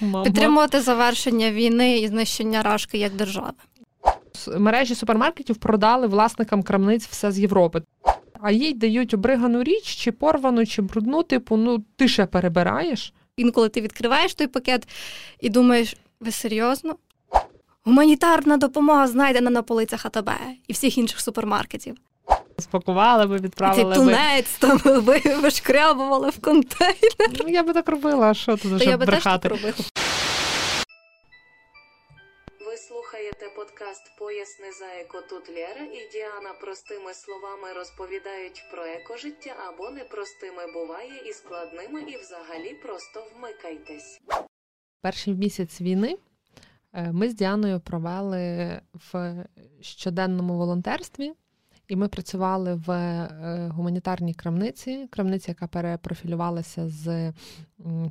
[0.00, 0.24] Мама.
[0.24, 3.52] Підтримувати завершення війни і знищення рашки як держави.
[4.58, 7.82] Мережі супермаркетів продали власникам крамниць все з Європи.
[8.40, 13.12] А їй дають обригану річ, чи порвану, чи брудну, типу, ну ти ще перебираєш.
[13.36, 14.88] Інколи ти відкриваєш той пакет
[15.40, 16.96] і думаєш, ви серйозно?
[17.84, 20.30] Гуманітарна допомога знайдена на полицях АТБ
[20.68, 21.96] і всіх інших супермаркетів.
[22.58, 23.94] Спакували би, відправили би.
[23.94, 27.30] тунець там ви вишкрябували в контейнер.
[27.44, 29.48] Ну, я би так робила, а що тут Та вже я би теж брехати?
[29.48, 29.74] так робила.
[32.66, 35.22] Ви слухаєте подкаст Поясни за еко.
[35.30, 42.16] Тут Лєра і Діана простими словами розповідають про екожиття або непростими буває і складними, і
[42.16, 44.20] взагалі просто вмикайтесь.
[45.02, 46.16] Перший місяць війни
[46.92, 48.80] е, ми з Діаною провели
[49.12, 49.34] в
[49.80, 51.32] щоденному волонтерстві,
[51.88, 57.32] і ми працювали в е, гуманітарній крамниці, крамниці, яка перепрофілювалася з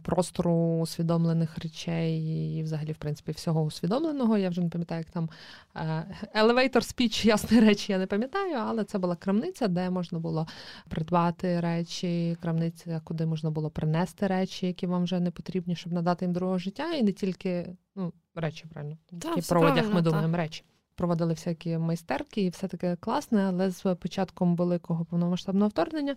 [0.04, 2.20] простору усвідомлених речей
[2.58, 4.38] і, взагалі, в принципі, всього усвідомленого.
[4.38, 5.30] Я вже не пам'ятаю, як там
[5.76, 10.48] е, elevator speech, ясні речі, я не пам'ятаю, але це була крамниця, де можна було
[10.90, 16.26] придбати речі, крамниця, куди можна було принести речі, які вам вже не потрібні, щоб надати
[16.26, 18.98] їм другого життя, і не тільки ну, речі, правильно,
[19.38, 20.64] все про одяг ми думаємо речі.
[20.96, 26.16] Проводили всякі майстерки, і все таке класне, але з початком великого повномасштабного вторгнення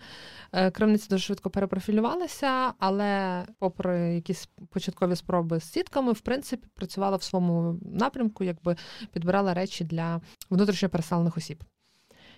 [0.52, 7.16] е, крамниця дуже швидко перепрофілювалася, але, попри якісь початкові спроби з сітками, в принципі, працювала
[7.16, 8.76] в своєму напрямку, якби
[9.12, 11.64] підбирала речі для внутрішньо переселених осіб.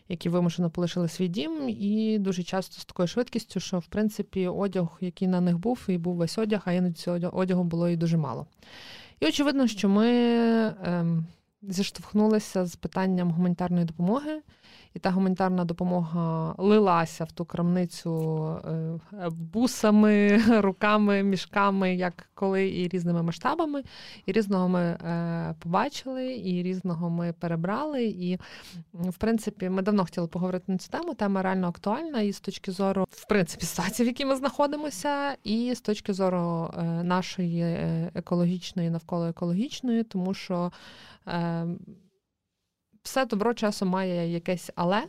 [0.08, 4.98] Які вимушено полишили свій дім, і дуже часто з такою швидкістю, що в принципі одяг,
[5.00, 8.16] який на них був, і був весь одяг, а іноді цього одягу було і дуже
[8.16, 8.46] мало.
[9.20, 10.08] І очевидно, що ми
[10.84, 11.26] ем,
[11.62, 14.42] зіштовхнулися з питанням гуманітарної допомоги,
[14.94, 18.46] і та гуманітарна допомога лилася в ту крамницю
[19.12, 23.82] е, бусами, руками, мішками, як коли, і різними масштабами.
[24.26, 28.04] І різного ми е, побачили, і різного ми перебрали.
[28.04, 28.38] І,
[28.92, 31.14] в принципі, ми давно хотіли поговорити на цю тему.
[31.14, 35.74] Тема реально актуальна і з точки зору, в принципі, ситуації, в якій ми знаходимося, і
[35.74, 37.62] з точки зору е, нашої
[38.14, 40.72] екологічної, навколо екологічної, тому що
[43.02, 45.02] все добро часом має якесь але.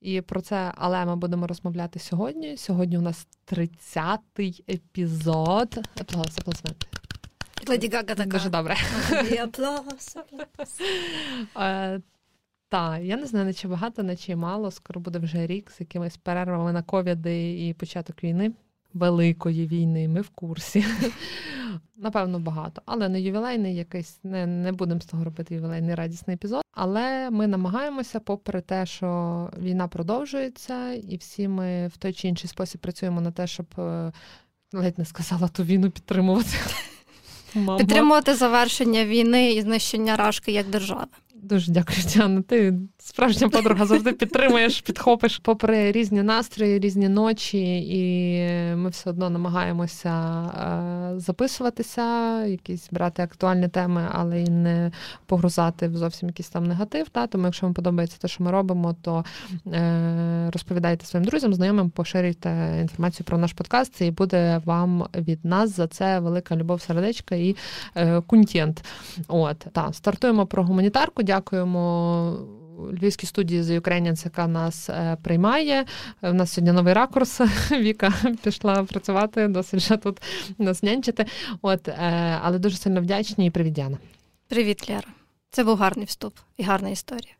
[0.00, 2.56] І про це але ми будемо розмовляти сьогодні.
[2.56, 5.78] Сьогодні у нас 30-й епізод.
[6.00, 6.86] Аплодис, аплодисменти.
[7.68, 8.24] Леді Гага така.
[8.24, 8.76] Дуже добре.
[9.32, 10.80] І аплодис, аплодис.
[11.56, 12.00] Е,
[12.68, 14.70] та, я не знаю, наче багато, наче мало.
[14.70, 18.52] Скоро буде вже рік з якимись перервами на ковіди і початок війни.
[18.94, 20.84] Великої війни, ми в курсі.
[21.96, 22.82] Напевно, багато.
[22.86, 26.63] Але не ювілейний якийсь, не, не будемо з того робити ювілейний радісний епізод.
[26.74, 32.50] Але ми намагаємося, попри те, що війна продовжується, і всі ми в той чи інший
[32.50, 34.12] спосіб працюємо на те, щоб е,
[34.72, 36.56] ледь не сказала ту війну підтримувати.
[37.54, 37.78] Мама.
[37.78, 41.06] Підтримувати завершення війни і знищення рашки як держави.
[41.34, 42.42] Дуже дякую, Діана.
[42.42, 48.44] Ти справжня подруга завжди підтримуєш, підхопиш попри різні настрої, різні ночі, і
[48.74, 50.10] ми все одно намагаємося
[51.14, 54.92] е, записуватися, якісь брати актуальні теми, але й не
[55.26, 57.08] погрузати в зовсім якийсь там негатив.
[57.08, 57.26] Та?
[57.26, 59.24] Тому, якщо вам подобається те, що ми робимо, то
[59.66, 65.76] е, розповідайте своїм друзям, знайомим, поширюйте інформацію про наш подкаст, і буде вам від нас
[65.76, 67.56] за це велика любов, сердечка і
[67.94, 68.84] е, кунтент.
[69.28, 71.22] От та стартуємо про гуманітарку.
[71.22, 72.63] Дякуємо.
[72.92, 75.84] Львівській студії The Ukrainians, яка нас е, приймає.
[76.22, 77.40] У нас сьогодні новий ракурс.
[77.70, 78.12] Віка
[78.42, 80.22] пішла працювати, досить вже тут
[80.58, 81.26] нас нянчити.
[81.62, 83.98] От, е, але дуже сильно вдячні і привіт, Діана.
[84.48, 85.08] Привіт, Лера.
[85.50, 87.32] Це був гарний вступ і гарна історія.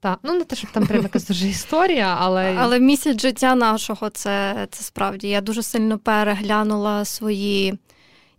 [0.00, 4.10] Та, ну не те, щоб там прям якась дуже історія, але, Але місяць життя нашого
[4.10, 5.28] це, це справді.
[5.28, 7.78] Я дуже сильно переглянула свої.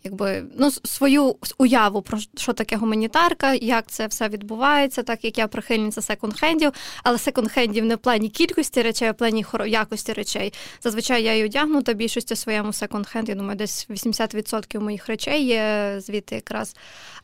[0.04, 5.48] Якби ну свою уяву про що таке гуманітарка, як це все відбувається, так як я
[5.48, 10.54] прихильниця секонд-хендів, але секонд-хендів не в плані кількості речей, а в плані якості речей.
[10.82, 13.30] Зазвичай я і одягнута більшості своєму секонд-хенд.
[13.30, 16.76] Я думаю, десь 80% моїх речей є звідти якраз.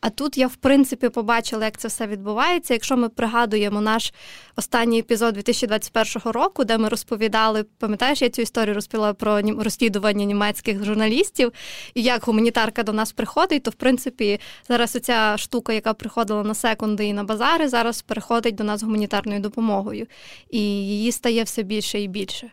[0.02, 2.74] А тут я в принципі побачила, як це все відбувається.
[2.74, 4.14] Якщо ми пригадуємо наш
[4.56, 10.86] останній епізод 2021 року, де ми розповідали, пам'ятаєш, я цю історію розповіла про розслідування німецьких
[10.86, 11.52] журналістів
[11.94, 12.28] і як
[12.70, 17.14] гуманітарка до нас приходить, то в принципі зараз оця штука, яка приходила на секунди і
[17.14, 20.08] на базари, зараз переходить до нас гуманітарною допомогою,
[20.50, 22.52] і її стає все більше і більше.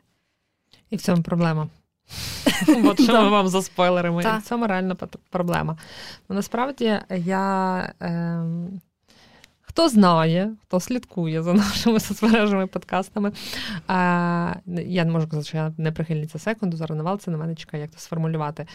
[0.90, 1.68] і в цьому проблема.
[2.84, 4.96] От що ми вам за спойлерами, це в цьому реально
[5.30, 5.76] проблема.
[6.28, 7.92] Ну, насправді я.
[8.02, 8.44] Е,
[9.76, 13.32] Хто знає, хто слідкує за нашими соцмережами подкастами.
[13.87, 17.82] А, Я не можу казати, що я не прихильниця секунду, зараз навалиться на мене чекає,
[17.82, 18.67] як це сформулювати.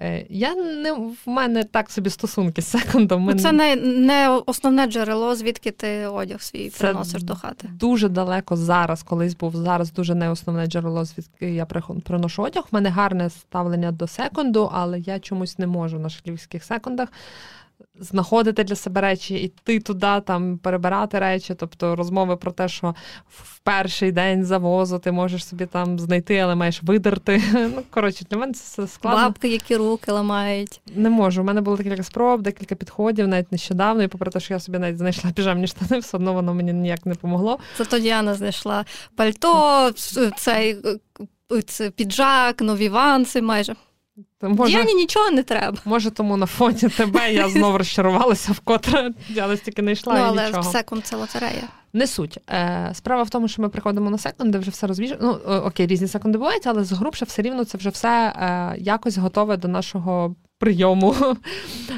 [0.00, 3.22] Е, я не в мене так собі стосунки з секундом.
[3.22, 3.34] Ми...
[3.34, 7.68] Це не не основне джерело, звідки ти одяг свій Це приносиш до хати.
[7.72, 11.66] Дуже далеко зараз, колись був зараз дуже не основне джерело, звідки я
[12.04, 12.64] приношу одяг.
[12.72, 17.08] У мене гарне ставлення до секунду, але я чомусь не можу на шлівських секундах
[18.00, 22.94] знаходити для себе речі, йти туди, там перебирати речі, тобто розмови про те, що
[23.28, 27.42] в перший день завозу ти можеш собі там знайти, але маєш видерти.
[27.74, 29.22] Ну, коротше, для мене це складно.
[29.22, 30.80] Бабки, які руки ламають.
[30.94, 31.40] Не можу.
[31.40, 34.78] У мене було декілька спроб, декілька підходів, навіть нещодавно, і попри те, що я собі
[34.78, 37.58] навіть знайшла піжамні штани, все одно воно мені ніяк не помогло.
[37.78, 38.84] Зато Діана знайшла
[39.16, 39.90] пальто,
[40.36, 40.76] цей
[41.66, 43.74] це піджак, нові ванси майже.
[44.42, 45.78] Може, Діані нічого не треба.
[45.84, 50.14] Може, тому на фоні тебе я знову розчарувалася, вкотре я стільки не йшла.
[50.14, 50.62] Ну, але нічого.
[50.62, 51.68] секунд це лотерея.
[51.92, 52.38] Не суть.
[52.50, 55.40] Е, Справа в тому, що ми приходимо на секунд, де вже все розвіжено.
[55.46, 59.56] Ну, окей, різні секунди бувають, але згрубше все рівно це вже все е, якось готове
[59.56, 61.14] до нашого прийому.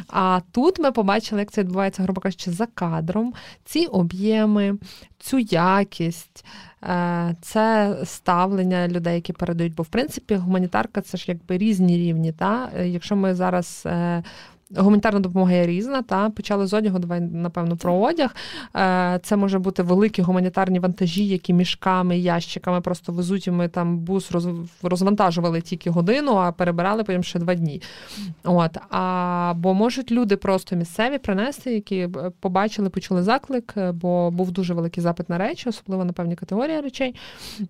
[0.09, 3.35] А тут ми побачили, як це відбувається, грубо кажучи, за кадром.
[3.65, 4.79] Ці об'єми,
[5.19, 6.45] цю якість.
[6.85, 9.75] Е, це ставлення людей, які передають.
[9.75, 12.33] Бо в принципі гуманітарка це ж якби різні рівні.
[12.33, 12.71] Та?
[12.77, 14.23] Е, якщо ми зараз е,
[14.77, 18.35] Гуманітарна допомога є різна, та почали з одягу, давай, напевно, про одяг.
[18.77, 23.99] Е, це може бути великі гуманітарні вантажі, які мішками, ящиками просто везуть, і ми там
[23.99, 24.31] бус
[24.83, 27.83] розвантажували тільки годину, а перебирали потім ще два дні.
[28.45, 28.77] От.
[28.89, 32.09] Або можуть люди просто місцеві принести, які
[32.41, 36.81] побачили, почули заклик, е, бо був дуже великий запит на речі, особливо на певні категорії
[36.81, 37.15] речей.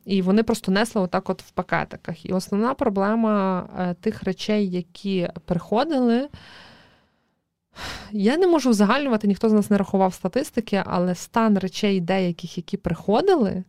[0.04, 2.26] І вони просто несли отак от в пакетиках.
[2.26, 6.28] І основна проблема е, тих речей, які приходили.
[8.12, 12.76] Я не можу узагальнювати, ніхто з нас не рахував статистики, але стан речей деяких, які
[12.76, 13.64] приходили,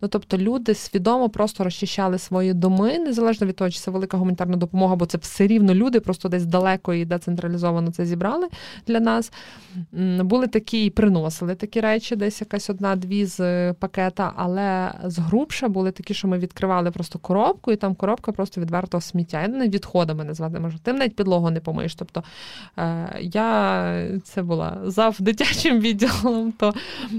[0.00, 4.56] Ну тобто люди свідомо просто розчищали свої доми, незалежно від того, чи це велика гуманітарна
[4.56, 8.48] допомога, бо це все рівно люди, просто десь далеко і децентралізовано це зібрали
[8.86, 9.32] для нас.
[10.18, 15.68] Були такі і приносили такі речі, десь якась одна-дві з е, пакета, але з згрубше
[15.68, 19.42] були такі, що ми відкривали просто коробку, і там коробка просто відвертого сміття.
[19.42, 20.78] Я не відходами назвати можу.
[20.78, 21.94] Ти навіть підлогу не помиєш.
[21.94, 22.22] Тобто
[22.78, 26.74] е, я це була зав дитячим відділом, то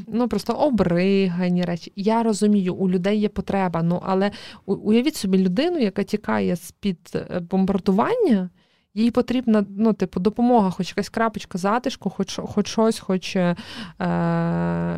[0.07, 1.91] ну просто обригані речі.
[1.95, 3.83] Я розумію у людей є потреба.
[3.83, 4.31] Ну але
[4.65, 8.49] уявіть собі людину, яка тікає з під е, бомбардування.
[8.97, 13.55] Їй потрібна ну, типу, допомога, хоч якась крапочка затишку, хоч хоч щось, хоч е,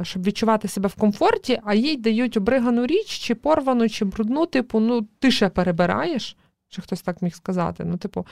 [0.03, 4.79] щоб відчувати себе в комфорті, а їй дають обригану річ, чи порвану, чи брудну, типу,
[4.79, 6.38] ну ти ще перебираєш,
[6.69, 7.83] чи хтось так міг сказати.
[7.85, 8.25] Ну, типу,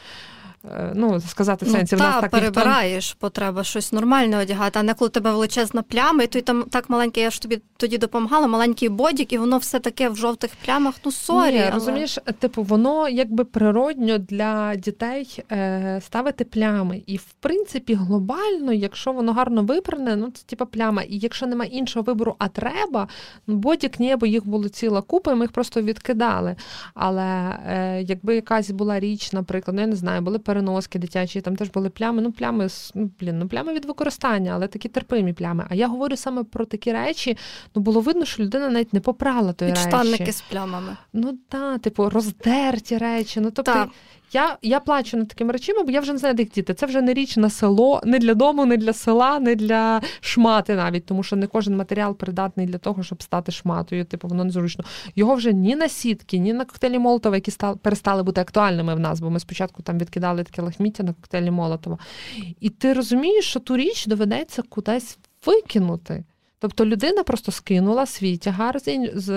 [0.55, 0.55] Е,
[0.94, 3.20] ну, сказати в ну, сенсі, ну, в нас та, так перебираєш, ніхто...
[3.20, 7.24] потреба щось нормальне одягати, а не коли тебе величезна пляма, і ти там так маленький,
[7.24, 10.96] я ж тобі тоді допомагала, маленький бодік, і воно все таке в жовтих плямах.
[11.06, 11.52] Ну sorry.
[11.52, 11.72] Ні, але...
[11.72, 17.02] розумієш, типу, воно якби природньо для дітей е, ставити плями.
[17.06, 21.02] І в принципі, глобально, якщо воно гарно випране, ну це типу пляма.
[21.02, 23.08] І якщо немає іншого вибору, а треба,
[23.48, 26.56] ну бодік ні, бо їх було ціла купа, і ми їх просто відкидали.
[26.94, 31.56] Але е, якби якась була річ, наприклад, ну я не знаю, були переноски дитячі, там
[31.56, 32.22] теж були плями.
[32.22, 35.66] Ну, плями ну, блін, ну плями від використання, але такі терпимі плями.
[35.70, 37.38] А я говорю саме про такі речі.
[37.76, 39.88] Ну було видно, що людина навіть не попрала тої речі.
[39.88, 40.98] Штанники з плямами.
[41.14, 43.40] Ну так, типу, роздерті речі.
[43.40, 43.74] Ну тобто.
[43.74, 43.90] Так.
[44.36, 46.74] Я я плачу над такими речами, бо я вже не знаю, де їх діти.
[46.74, 50.76] Це вже не річ на село, не для дому, не для села, не для шмати
[50.76, 54.06] навіть, тому що не кожен матеріал придатний для того, щоб стати шматою.
[54.06, 54.84] Типу, воно незручно.
[55.16, 59.00] Його вже ні на сітки, ні на коктейлі Молотова, які стали перестали бути актуальними в
[59.00, 61.98] нас, бо ми спочатку там відкидали таке лахміття на коктейлі Молотова.
[62.60, 66.24] І ти розумієш, що ту річ доведеться кудись викинути.
[66.68, 68.80] Тобто людина просто скинула свій тягар
[69.14, 69.30] з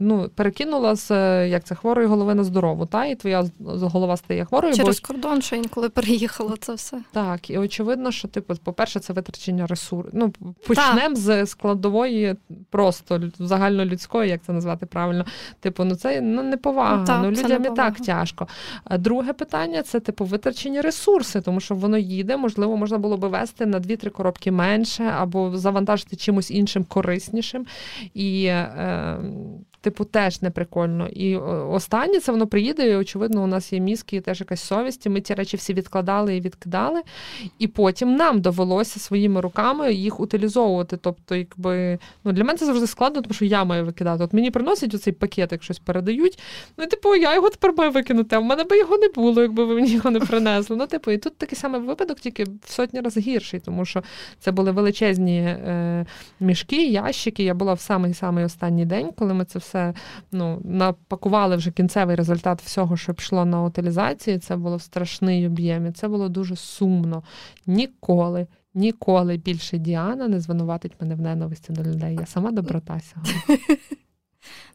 [0.00, 1.10] ну, перекинула з
[1.48, 4.74] як це хворої голови на здорову, та і твоя голова стає хворою.
[4.74, 5.06] Через бо...
[5.06, 7.00] кордон, що інколи переїхало це все.
[7.12, 10.10] Так, і очевидно, що типу, по-перше, це витрачення ресурсів.
[10.14, 10.32] Ну,
[10.66, 12.36] почнемо з складової,
[12.70, 15.24] просто загальнолюдської, як це назвати правильно.
[15.60, 16.96] Типу, ну це ну, неповага.
[16.96, 18.48] Ну, так, ну людям і так тяжко.
[18.84, 23.28] А друге питання це типу витрачені ресурси, тому що воно їде, можливо, можна було би
[23.28, 27.66] вести на 2-3 коробки менше або завантажити чимось іншим іншим кориснішим.
[28.14, 29.16] І е,
[29.84, 31.08] типу, теж не прикольно.
[31.08, 35.06] І останнє це воно приїде, і очевидно, у нас є мізки, і теж якась совість.
[35.06, 37.02] і Ми ті речі всі відкладали і відкидали.
[37.58, 40.96] І потім нам довелося своїми руками їх утилізовувати.
[40.96, 44.24] Тобто, якби ну для мене це завжди складно, тому що я маю викидати.
[44.24, 46.38] От мені приносять оцей пакет, як щось передають.
[46.76, 48.36] Ну, типу, я його тепер маю викинути.
[48.36, 50.76] А в мене би його не було, якби ви мені його не принесли.
[50.76, 54.02] Ну, типу, і тут такий самий випадок, тільки в сотні разів гірший, тому що
[54.38, 56.06] це були величезні е,
[56.40, 57.42] мішки, ящики.
[57.42, 59.73] Я була в самий самий останній день, коли ми це все
[60.32, 64.38] ну, напакували вже кінцевий результат всього, що пішло на утилізацію.
[64.38, 65.86] Це було в страшний об'єм.
[65.86, 67.22] І Це було дуже сумно.
[67.66, 68.46] Ніколи.
[68.74, 72.16] Ніколи більше Діана не звинуватить мене в ненависті до людей.
[72.20, 73.68] Я сама доброта сьогодні.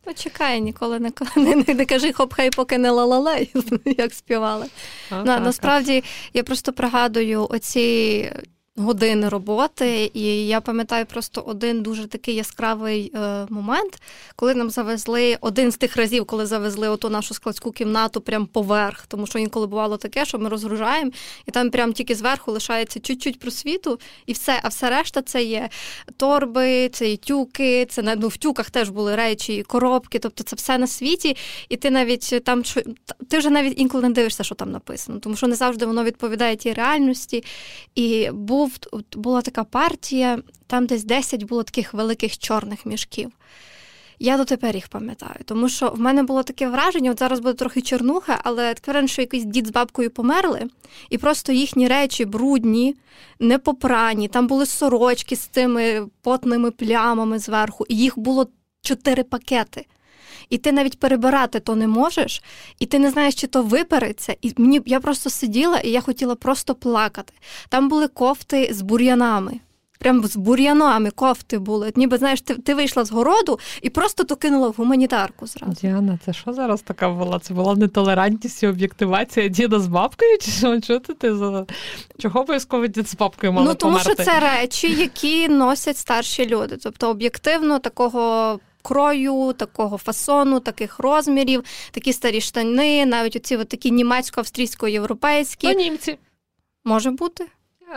[0.08, 3.52] Ну, чекай, ніколи не не, не, не кажи хоп, хай поки не лалалей,
[3.86, 4.66] як співали.
[5.10, 6.04] А, На, Насправді
[6.34, 8.32] я просто пригадую оці
[8.80, 10.12] години роботи.
[10.14, 14.02] І я пам'ятаю просто один дуже такий яскравий е, момент,
[14.36, 19.06] коли нам завезли один з тих разів, коли завезли оту нашу складську кімнату прям поверх.
[19.08, 21.12] Тому що інколи бувало таке, що ми розгружаємо,
[21.48, 24.60] і там прям тільки зверху лишається чуть-чуть просвіту, і все.
[24.64, 25.70] А все решта це є
[26.18, 30.56] торби, це є тюки, це ну, в тюках теж були речі, і коробки, тобто це
[30.56, 31.38] все на світі.
[31.70, 32.64] І ти навіть там
[33.30, 36.56] ти вже навіть інколи не дивишся, що там написано, тому що не завжди воно відповідає
[36.56, 37.44] тій реальності.
[37.96, 43.32] І був був була така партія, там десь 10 було таких великих чорних мішків.
[44.22, 47.82] Я дотепер їх пам'ятаю, тому що в мене було таке враження, от зараз буде трохи
[47.82, 50.68] чорнуха, але таке що якийсь дід з бабкою померли,
[51.10, 52.96] і просто їхні речі брудні,
[53.40, 58.48] непопрані, там були сорочки з цими потними плямами зверху, і їх було
[58.82, 59.86] чотири пакети
[60.50, 62.44] і ти навіть перебирати то не можеш,
[62.80, 64.36] і ти не знаєш, чи то випереться.
[64.42, 67.34] І мені я просто сиділа і я хотіла просто плакати.
[67.70, 69.60] Там були кофти з бур'янами.
[70.00, 71.94] Прям з бур'янами кофти були.
[71.96, 75.74] Ніби знаєш, ти ти вийшла з городу і просто то кинула в гуманітарку зразу.
[75.74, 77.40] Діана, це що зараз така була?
[77.40, 80.38] Це була нетолерантність і об'єктивація діда з бабкою?
[80.38, 80.82] Чи що?
[80.82, 81.66] Чого ти за
[82.20, 84.24] чого обов'язково дід з бабкою мали Ну тому померти?
[84.24, 86.78] що це речі, які носять старші люди.
[86.84, 93.92] Тобто об'єктивно такого крою, такого фасону, таких розмірів, такі старі штани, навіть оці от такі
[93.92, 95.64] німецько-австрійсько-європейські.
[95.64, 96.18] Ну, німці.
[96.86, 97.48] Може бути.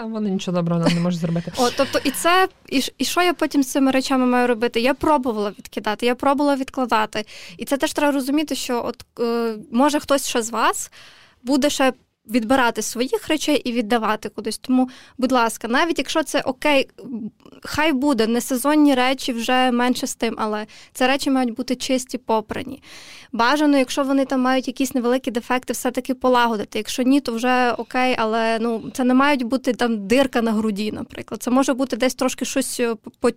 [0.05, 1.53] Вони нічого доброго не можуть зробити.
[1.57, 4.81] О, тобто, і це, і, і що я потім з цими речами маю робити?
[4.81, 7.25] Я пробувала відкидати, я пробувала відкладати.
[7.57, 10.91] І це теж треба розуміти, що от е, може хтось ще з вас
[11.43, 11.93] буде ще
[12.31, 14.59] відбирати своїх речей і віддавати кудись.
[14.59, 14.89] Тому,
[15.19, 16.89] будь ласка, навіть якщо це окей,
[17.63, 22.19] хай буде не сезонні речі вже менше з тим, але це речі мають бути чисті,
[22.19, 22.83] попрані.
[23.33, 26.79] Бажано, якщо вони там мають якісь невеликі дефекти, все-таки полагодити.
[26.79, 30.93] Якщо ні, то вже окей, але ну це не мають бути там дирка на груді,
[30.93, 31.43] наприклад.
[31.43, 32.95] Це може бути десь трошки щось е,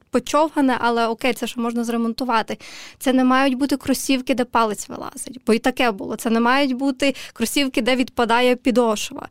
[0.10, 2.58] почовгане, але окей, це ще можна зремонтувати.
[3.00, 6.16] Це не мають бути кросівки, де палець вилазить, бо і таке було.
[6.16, 9.28] Це не мають бути кросівки, де відпадає підошва.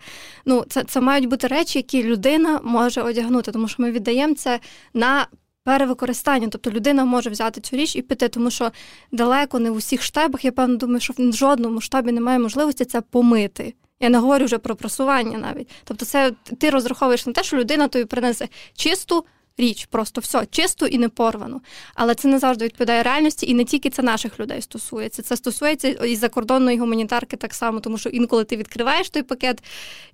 [0.46, 4.60] Ну, це, це мають бути речі, які людина може одягнути, тому що ми віддаємо це
[4.94, 5.26] на
[5.64, 6.48] перевикористання.
[6.48, 8.70] Тобто людина може взяти цю річ і піти, тому що
[9.12, 13.00] далеко не в усіх штабах, я певно думаю, що в жодному штабі немає можливості це
[13.00, 13.74] помити.
[14.00, 15.70] Я не говорю вже про просування навіть.
[15.84, 19.24] Тобто, це ти розраховуєш на те, що людина тобі принесе чисту.
[19.58, 21.60] Річ, просто все чисту і не порвану.
[21.94, 25.22] Але це не завжди відповідає реальності, і не тільки це наших людей стосується.
[25.22, 29.62] Це стосується і закордонної гуманітарки так само, тому що інколи ти відкриваєш той пакет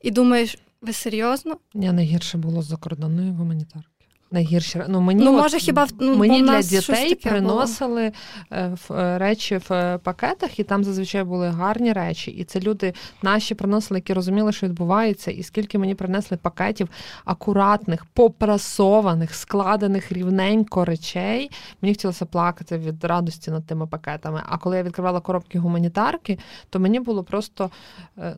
[0.02, 1.56] і думаєш, ви серйозно?
[1.74, 3.99] Я найгірше було з закордонної гуманітарки.
[4.32, 8.12] Найгірші ну мені ну, може, хіба ну, мені для дітей приносили
[8.50, 8.60] було.
[8.60, 12.30] Е, е, речі в е, пакетах, і там зазвичай були гарні речі.
[12.30, 16.88] І це люди наші приносили, які розуміли, що відбувається, і скільки мені принесли пакетів
[17.24, 21.50] акуратних, попрасованих, складених рівненько речей.
[21.82, 24.42] Мені хотілося плакати від радості над тими пакетами.
[24.46, 26.38] А коли я відкривала коробки гуманітарки,
[26.70, 27.70] то мені було просто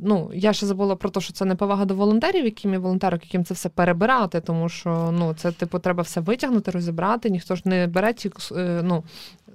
[0.00, 3.44] ну я ще забула про те, що це не повага до волонтерів, яким волонтерок, яким
[3.44, 7.30] це все перебирати, тому що ну це типу треба все витягнути, розібрати.
[7.30, 9.04] Ніхто ж не бере ті е, ну,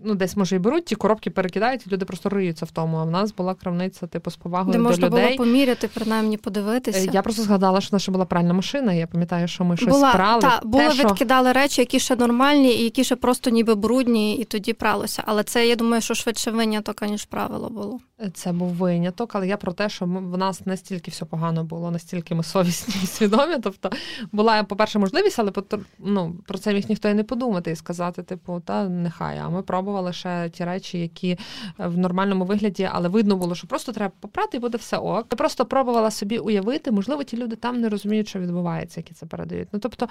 [0.04, 2.98] ну десь може і беруть, ті коробки перекидають, і люди просто риються в тому.
[2.98, 5.26] А в нас була крамниця, типу, з повагою Де до можна людей.
[5.26, 7.08] було поміряти, принаймні подивитися.
[7.08, 8.94] Е, я просто згадала, що наша була пральна машина.
[8.94, 10.42] Я пам'ятаю, що ми щось була, прали.
[10.42, 14.44] Та, були Те, відкидали речі, які ще нормальні, і які ще просто ніби брудні, і
[14.44, 15.24] тоді пралося.
[15.26, 18.00] Але це я думаю, що швидше виняток, ніж правило було.
[18.34, 22.36] Це був виняток, але я про те, що в нас настільки все погано було, настільки
[22.36, 23.56] ми совісні і свідомі.
[23.64, 23.90] Тобто
[24.32, 25.52] була, по-перше, можливість, але
[26.00, 29.38] ну, про це міг ніхто і не подумати і сказати, типу, та нехай.
[29.38, 31.38] А ми пробували ще ті речі, які
[31.78, 35.28] в нормальному вигляді, але видно було, що просто треба попрати і буде все ок.
[35.32, 39.26] Я просто пробувала собі уявити, можливо, ті люди там не розуміють, що відбувається, які це
[39.26, 39.68] передають.
[39.72, 40.08] Ну тобто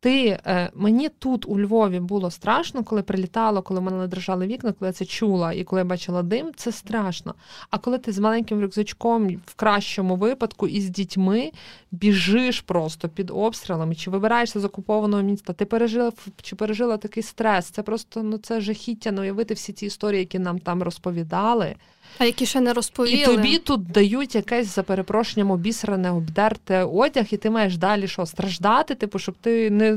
[0.00, 4.72] ти е, мені тут у Львові було страшно, коли прилітало, коли в мене дрожали вікна,
[4.72, 7.34] коли я це чула і коли я бачила дим, це страшно.
[7.70, 11.52] А коли ти з маленьким рюкзачком в кращому випадку і з дітьми
[11.90, 17.70] біжиш просто під обстрілами, чи вибираєшся з окупованого міста, ти пережила чи пережила такий стрес?
[17.70, 21.74] Це просто ну це жахіття, ну уявити всі ці історії, які нам там розповідали.
[22.18, 23.22] А які ще не розповіли.
[23.22, 28.26] І тобі тут дають якесь за перепрошенням обісране, обдерте одяг, і ти маєш далі що
[28.26, 29.96] страждати, типу, щоб ти не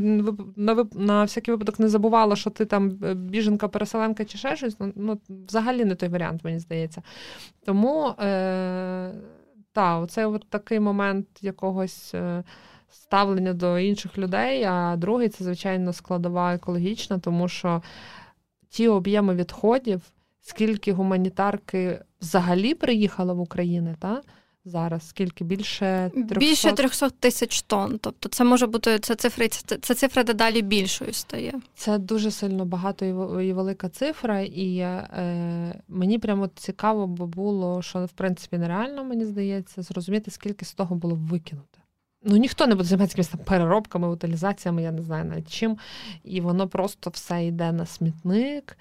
[0.55, 4.75] на на всякий випадок не забувала, що ти там е, біженка, переселенка чи ще щось.
[4.79, 7.01] Ну, ну взагалі не той варіант, мені здається.
[7.65, 9.11] Тому е,
[9.73, 12.13] та, оце от такий момент якогось.
[12.13, 12.43] Е,
[12.93, 17.81] ставлення до інших людей, а другий це, звичайно, складова екологічна, тому що
[18.71, 20.01] ті об'єми відходів,
[20.41, 24.21] скільки гуманітарки взагалі приїхало в Україну, та?
[24.65, 26.39] Зараз скільки більше 300...
[26.39, 27.99] більше 300 тисяч тонн.
[28.01, 31.53] Тобто це може бути це цифри, це, це цифра дедалі більшою стає.
[31.75, 33.05] Це дуже сильно багато
[33.41, 39.25] і велика цифра, і е, мені прямо цікаво би було, що в принципі нереально мені
[39.25, 41.80] здається, зрозуміти, скільки з того було викинуто.
[42.23, 45.77] Ну, ніхто не буде займатися якимись там переробками, утилізаціями, я не знаю навіть чим.
[46.23, 48.77] І воно просто все йде на смітник.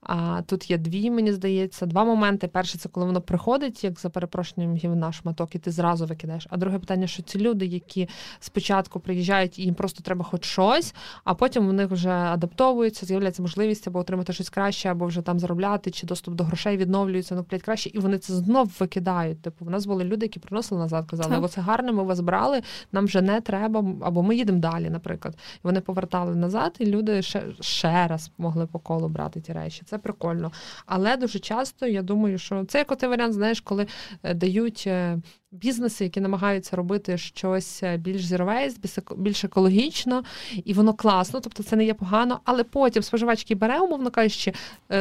[0.00, 2.48] А тут є дві, мені здається, два моменти.
[2.48, 6.46] Перше, це коли воно приходить, як за перепрошенням гівна шматок, і ти зразу викидаєш.
[6.50, 8.08] А друге питання, що ці люди, які
[8.40, 13.42] спочатку приїжджають і їм просто треба хоч щось, а потім в них вже адаптовуються, з'являється
[13.42, 17.42] можливість або отримати щось краще, або вже там заробляти, чи доступ до грошей відновлюється, ну
[17.42, 19.42] куплять краще, і вони це знов викидають.
[19.42, 22.62] Типу, в нас були люди, які приносили назад, казали, оце гарне, ми вас брали,
[22.92, 25.34] нам вже не треба, або ми їдемо далі, наприклад.
[25.54, 29.82] І вони повертали назад, і люди ще, ще раз могли по колу брати ті речі
[29.88, 30.52] це прикольно.
[30.86, 33.86] Але дуже часто я думаю, що це як варіант, знаєш, коли
[34.22, 35.18] е, дають е,
[35.50, 38.76] бізнеси, які намагаються робити щось е, більш зіровейс,
[39.16, 40.22] більш екологічно,
[40.64, 42.40] і воно класно, тобто це не є погано.
[42.44, 44.52] Але потім споживач, який бере, умовно кажучи,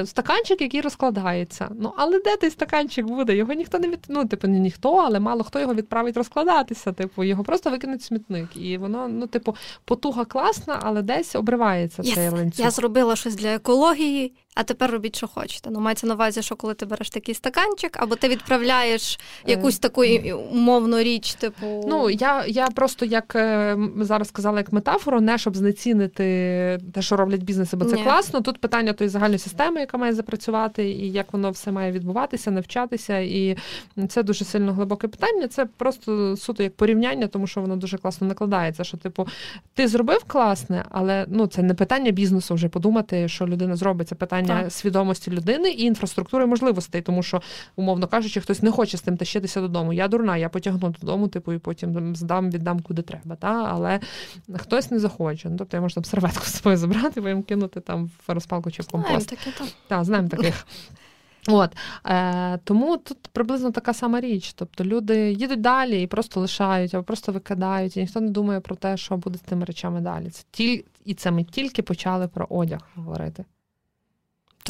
[0.06, 1.70] стаканчик, який розкладається.
[1.80, 3.36] Ну але де той стаканчик буде?
[3.36, 4.00] Його ніхто не від...
[4.08, 6.92] ну, типу, не ніхто, але мало хто його відправить розкладатися.
[6.92, 8.58] Типу, його просто викинуть смітник.
[8.58, 12.16] І воно, ну, типу, потуга класна, але десь обривається yes.
[12.16, 12.66] цей ланцюг.
[12.66, 15.70] Я зробила щось для екології а тепер робіть, що хочете.
[15.70, 19.80] Ну, мається на увазі, що коли ти береш такий стаканчик, або ти відправляєш е, якусь
[19.80, 20.04] таку
[20.52, 21.86] умовну річ, типу.
[21.88, 26.24] Ну, я я просто як е, зараз сказала, як метафору, не щоб знецінити
[26.94, 28.04] те, що роблять бізнеси, бо це Ні.
[28.04, 28.42] класно.
[28.42, 33.18] Тут питання тої загальної системи, яка має запрацювати, і як воно все має відбуватися, навчатися.
[33.20, 33.58] І
[34.08, 35.48] це дуже сильно глибоке питання.
[35.48, 38.84] Це просто суто як порівняння, тому що воно дуже класно накладається.
[38.84, 39.28] Що, типу,
[39.74, 44.08] ти зробив класне, але ну це не питання бізнесу вже подумати, що людина зробить.
[44.08, 44.72] Це питання так.
[44.72, 47.42] свідомості людини і інфраструктури можливостей, тому що,
[47.76, 49.94] умовно кажучи, хтось не хоче з тим тащитися додому.
[49.94, 53.36] Я дурна, я потягну додому, типу, і потім здам, віддам куди треба.
[53.36, 53.66] Та?
[53.70, 54.00] Але
[54.56, 55.50] хтось не захоче.
[55.50, 58.84] Ну, Тобто я можу там серветку з собою забрати, потім кинути там в розпалку чи
[58.84, 59.30] в компост.
[59.30, 59.68] Знаємо таке, так.
[59.88, 60.68] Так, знаємо таких.
[61.48, 64.54] От е, тому тут приблизно така сама річ.
[64.54, 68.76] Тобто люди їдуть далі і просто лишають, або просто викидають, і ніхто не думає про
[68.76, 70.30] те, що буде з тими речами далі.
[70.30, 73.46] Це ті, і це ми тільки почали про одяг говорити.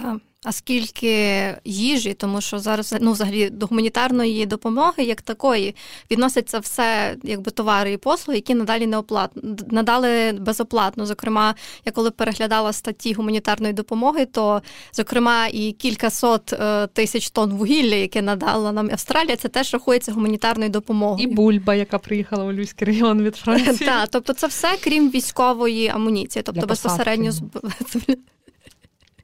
[0.02, 0.18] Так.
[0.44, 5.76] А скільки їжі, тому що зараз ну, взагалі до гуманітарної допомоги як такої
[6.12, 11.06] відносяться все, якби товари і послуги, які надалі неоплатно надали безоплатно.
[11.06, 11.56] Зокрема,
[11.86, 14.62] я коли переглядала статті гуманітарної допомоги, то
[14.94, 20.70] зокрема і кількасот е, тисяч тонн вугілля, яке надала нам Австралія, це теж рахується гуманітарною
[20.70, 21.28] допомогою.
[21.30, 23.90] І бульба, яка приїхала у Львівський регіон від Франції.
[23.90, 27.32] Так, тобто це все крім військової амуніції, тобто безпосередньо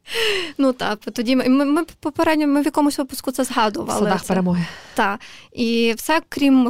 [0.58, 4.00] Ну так, тоді ми ми попередньо ми в якомусь випуску це згадували.
[4.00, 4.66] В Садах перемоги.
[4.94, 5.20] Так.
[5.54, 6.68] І все, крім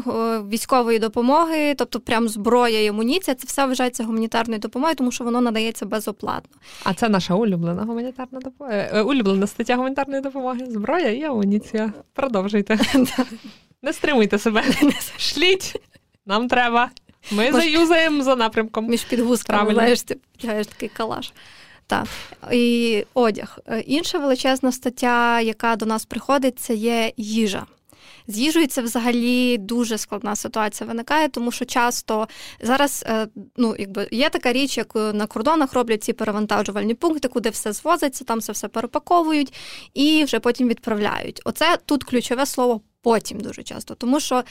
[0.50, 5.42] військової допомоги, тобто прям зброя і амуніція, це все вважається гуманітарною допомогою, тому що воно
[5.42, 6.58] надається безоплатно.
[6.84, 8.76] А це наша улюблена гуманітарна допомога.
[8.76, 10.66] Е, улюблена стаття гуманітарної допомоги.
[10.70, 11.94] Зброя і амуніція.
[12.14, 12.80] Продовжуйте.
[13.82, 14.64] Не стримуйте себе,
[15.18, 15.76] шліть.
[16.26, 16.90] Нам треба.
[17.32, 18.88] Ми заюзаємо за напрямком.
[18.88, 21.34] Між підгузками, знаєш, ти такий калаш.
[21.88, 22.08] Так.
[22.52, 23.60] І одяг.
[23.68, 27.66] Е, інша величезна стаття, яка до нас приходить, це є їжа.
[28.28, 32.28] З їжею це взагалі дуже складна ситуація виникає, тому що часто
[32.62, 37.50] зараз е, ну, якби є така річ, як на кордонах роблять ці перевантажувальні пункти, куди
[37.50, 39.54] все звозиться, там це все перепаковують
[39.94, 41.42] і вже потім відправляють.
[41.46, 43.96] Оце тут ключове слово потім дуже часто.
[43.96, 44.44] Тому що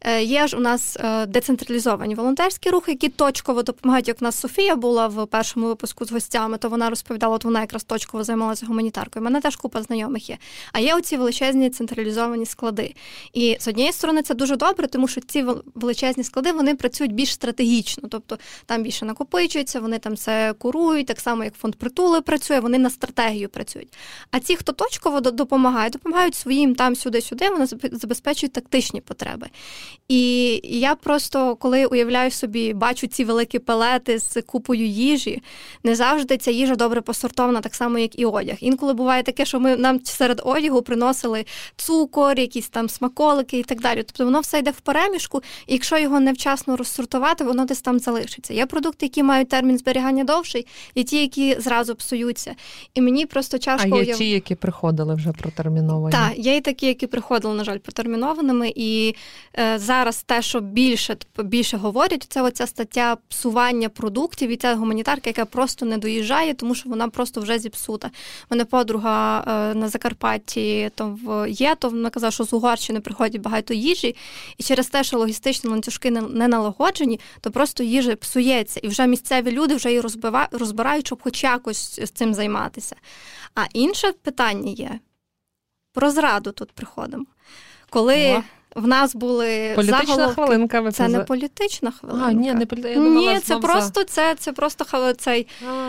[0.00, 4.08] е, є ж у нас е, децентралізовані волонтерські рухи, які точково допомагають.
[4.08, 7.60] Як у нас Софія була в першому випуску з гостями, то вона розповідала, от вона
[7.60, 9.22] якраз точково займалася гуманітаркою.
[9.22, 10.38] У мене теж купа знайомих є.
[10.72, 12.94] А є оці величезні централізовані склади.
[13.32, 17.32] І з однієї сторони це дуже добре, тому що ці величезні склади вони працюють більш
[17.32, 22.60] стратегічно, тобто там більше накопичується, вони там все курують, так само як фонд притули працює,
[22.60, 23.92] вони на стратегію працюють.
[24.30, 27.66] А ті, хто точково допомагають, допомагають своїм там сюди-сюди, вони
[27.98, 29.46] забезпечують тактичні потреби.
[30.08, 35.42] І я просто, коли уявляю собі, бачу ці великі пелети з купою їжі,
[35.84, 38.56] не завжди ця їжа добре посортована, так само, як і одяг.
[38.60, 41.44] Інколи буває таке, що ми нам серед одягу приносили
[41.76, 44.02] цукор, якісь там смаколики і так далі.
[44.02, 48.54] Тобто воно все йде в перемішку, і якщо його невчасно розсортувати, воно десь там залишиться.
[48.54, 52.54] Є продукти, які мають термін зберігання довший, і ті, які зразу псуються.
[52.94, 53.88] І мені просто чашко...
[53.92, 56.12] А є ті, які приходили вже протерміновані?
[56.12, 58.72] Так, є і такі, які приходили, на жаль, протермінованими.
[58.76, 59.14] І
[59.58, 65.30] е, зараз те, що більше більше говорять, це оця стаття псування продуктів і ця гуманітарка,
[65.30, 68.10] яка просто не доїжджає, тому що вона просто вже зіпсута.
[68.50, 73.40] Мене подруга е, на Закарпатті то в є, то вона казала, що з Угорщини приходять
[73.40, 74.16] багато їжі,
[74.58, 79.06] і через те, що логістичні ланцюжки не, не налагоджені, то просто їжа псується, і вже
[79.06, 80.02] місцеві люди вже її
[80.52, 82.96] розбирають, щоб хоч якось з цим займатися.
[83.54, 85.00] А інше питання є.
[85.92, 87.24] Про зраду тут приходимо.
[87.90, 88.42] Коли О.
[88.80, 90.80] в нас були політична заголовки, хвилинка.
[90.80, 92.26] Ви це не політична хвилинка.
[92.28, 92.82] А, ні, не полі...
[92.88, 95.46] Я думала, ні, це просто це це просто цей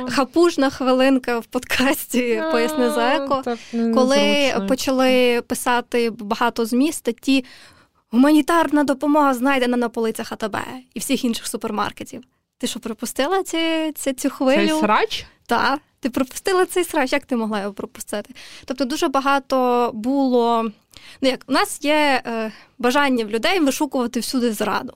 [0.09, 3.43] хапужна хвилинка в подкасті Поясни за еко.
[3.93, 7.45] Коли почали писати багато змі статті
[8.11, 10.57] гуманітарна допомога знайдена на полицях АТБ
[10.93, 12.23] і всіх інших супермаркетів.
[12.57, 14.67] Ти що пропустила ці, ці, цю хвилю?
[14.67, 15.25] Цей срач?
[15.45, 15.79] Так.
[15.99, 18.33] Ти пропустила цей срач, як ти могла його пропустити?
[18.65, 20.71] Тобто дуже багато було.
[21.21, 24.93] Ну, як у нас є е, бажання в людей вишукувати всюди зраду.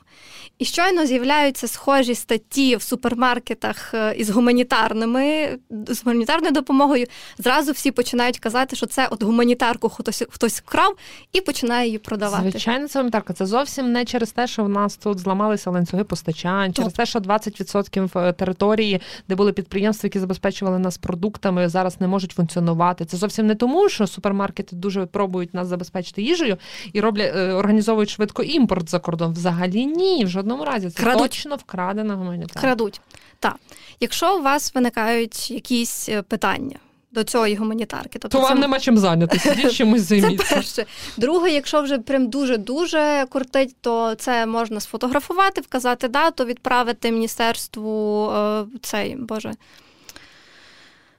[0.60, 7.06] І щойно з'являються схожі статті в супермаркетах е, із гуманітарними з гуманітарною допомогою.
[7.38, 10.96] Зразу всі починають казати, що це от гуманітарку хтось хтось вкрав
[11.34, 12.50] і починає її продавати.
[12.50, 13.34] Звичайно, це гуманітарка.
[13.34, 17.19] Це зовсім не через те, що в нас тут зламалися ланцюги постачань, через те, що
[17.19, 23.06] 20% е, території, де були підприємства, які забезпечували нас продуктами, зараз не можуть функціонувати.
[23.06, 26.58] Це зовсім не тому, що супермаркети дуже пробують нас забезпечити їжею
[26.93, 29.34] і роблять е, організовують швидко імпорт за кордон.
[29.34, 31.22] Взагалі ні, в жодному разі це Крадуть.
[31.22, 32.60] точно вкрадена гуманітарка.
[32.60, 33.02] Крадуть.
[33.40, 33.56] Так.
[34.00, 36.80] Якщо у вас виникають якісь е, питання.
[37.12, 38.20] До цієї гуманітарки.
[38.20, 38.50] Тобто То це...
[38.50, 40.48] вам нема чим зайнятися, сидіть чимось займіться.
[40.48, 40.86] Це перше.
[41.18, 48.66] Друге, якщо вже прям дуже-дуже кортить, то це можна сфотографувати, вказати дату, відправити міністерству е,
[48.82, 49.52] цей, боже,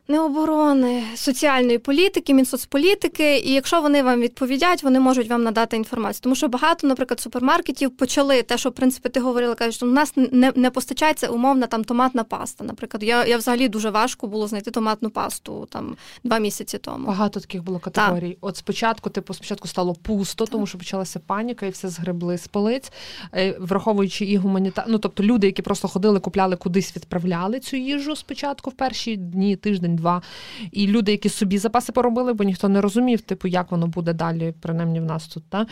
[0.09, 6.21] не оборони, соціальної політики, мінсоцполітики, і якщо вони вам відповідять, вони можуть вам надати інформацію.
[6.23, 9.91] Тому що багато, наприклад, супермаркетів почали те, що в принципі ти говорила, кажуть, що у
[9.91, 12.65] нас не не постачається умовна там томатна паста.
[12.65, 17.07] Наприклад, я я взагалі дуже важко було знайти томатну пасту там два місяці тому.
[17.07, 18.31] Багато таких було категорій.
[18.31, 18.39] Так.
[18.41, 20.53] От спочатку, типу, спочатку стало пусто, так.
[20.53, 22.93] тому що почалася паніка, і все згребли з полиць,
[23.35, 24.85] е, враховуючи і гуманітар...
[24.89, 29.57] Ну, тобто люди, які просто ходили, купляли кудись, відправляли цю їжу спочатку в перші дні,
[29.57, 30.23] тиждень день-два.
[30.73, 34.55] І люди, які собі запаси поробили, бо ніхто не розумів, типу, як воно буде далі,
[34.61, 35.45] принаймні в нас тут.
[35.49, 35.67] Та?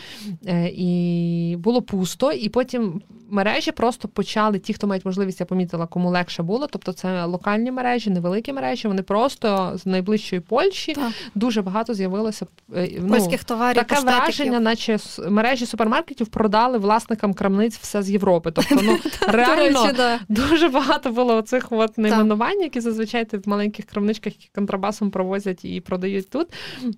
[0.47, 5.87] Е, і було пусто, і потім мережі просто почали, ті, хто мають можливість, я помітила,
[5.87, 6.67] кому легше було.
[6.67, 8.87] Тобто це локальні мережі, невеликі мережі.
[8.87, 11.11] Вони просто з найближчої Польщі так.
[11.35, 13.75] дуже багато з'явилося е, ну, польських товарів.
[13.75, 14.97] Таке враження, наче
[15.29, 18.51] мережі супермаркетів продали власникам крамниць все з Європи.
[18.51, 19.93] Тобто, ну реально
[20.29, 25.81] дуже багато було оцих от найменувань, які зазвичай в маленьких крамничках які контрабасом провозять і
[25.81, 26.47] продають тут.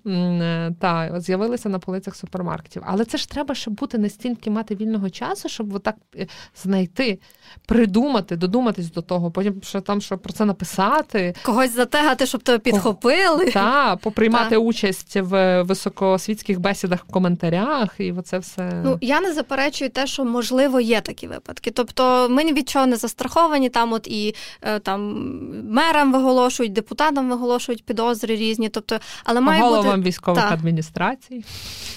[0.06, 2.82] Е, та з'явилися на полицях супермаркетів.
[2.86, 6.26] Але це ж треба, щоб бути настільки мати вільного часу, щоб отак е,
[6.62, 7.18] знайти,
[7.66, 12.58] придумати, додуматись до того, потім що там що про це написати, когось затегати, щоб тебе
[12.58, 13.50] підхопили.
[13.50, 14.58] Так, поприймати та.
[14.58, 18.82] участь в високоосвітських бесідах в коментарях, і оце все.
[18.84, 21.70] Ну я не заперечую те, що можливо є такі випадки.
[21.70, 25.30] Тобто ми ні від чого не застраховані, там от і е, там
[25.70, 28.68] мерам виголошують, депутатам виголошують підозри різні.
[28.68, 30.54] Тобто, але має Головам бути військових та.
[30.54, 31.44] адміністрацій.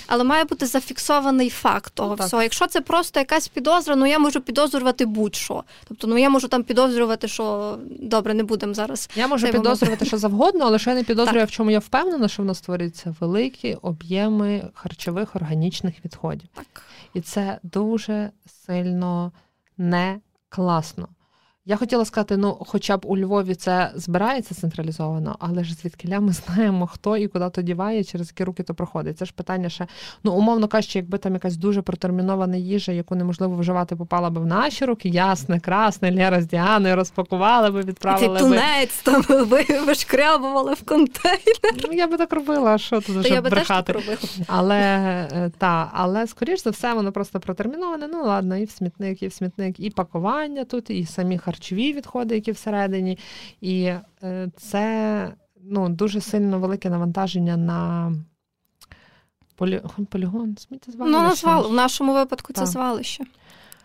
[0.07, 2.43] Але має бути зафіксований факт того ну, всього.
[2.43, 5.63] Якщо це просто якась підозра, ну я можу підозрювати будь-що.
[5.87, 9.09] Тобто, ну я можу там підозрювати, що добре, не будемо зараз.
[9.15, 12.43] Я можу підозрювати що завгодно, але що я не підозрюю, в чому я впевнена, що
[12.43, 16.49] в нас створюються великі об'єми харчових органічних відходів.
[16.53, 16.81] Так.
[17.13, 18.31] І це дуже
[18.65, 19.31] сильно
[19.77, 20.19] не
[20.49, 21.07] класно.
[21.69, 26.34] Я хотіла сказати, ну, хоча б у Львові це збирається централізовано, але ж звідки ми
[26.34, 29.17] знаємо, хто і куди то діває, через які руки то проходить.
[29.17, 29.88] Це ж питання ще,
[30.23, 34.45] ну, умовно кажучи, якби там якась дуже протермінована їжа, яку неможливо вживати, попала би в
[34.45, 38.39] наші руки, ясне, красне, Лера з Діаною розпакували би, відправили би.
[38.39, 41.88] тунець там ви вишкрябували в контейнер.
[41.88, 43.95] Ну, я би так робила, що тут вже брехати.
[44.47, 48.08] Але е, та, але скоріш за все, воно просто протерміноване.
[48.08, 52.35] Ну ладно, і в смітник, і в смітник, і пакування тут, і самі харчові відходи,
[52.35, 53.17] які всередині.
[53.61, 53.91] І
[54.23, 58.11] е, це ну, дуже сильно велике навантаження на
[59.55, 59.81] полі...
[60.09, 61.17] полігон, сміттєзвалище.
[61.17, 61.69] Ну, назвали.
[61.69, 63.23] В нашому випадку це звалище.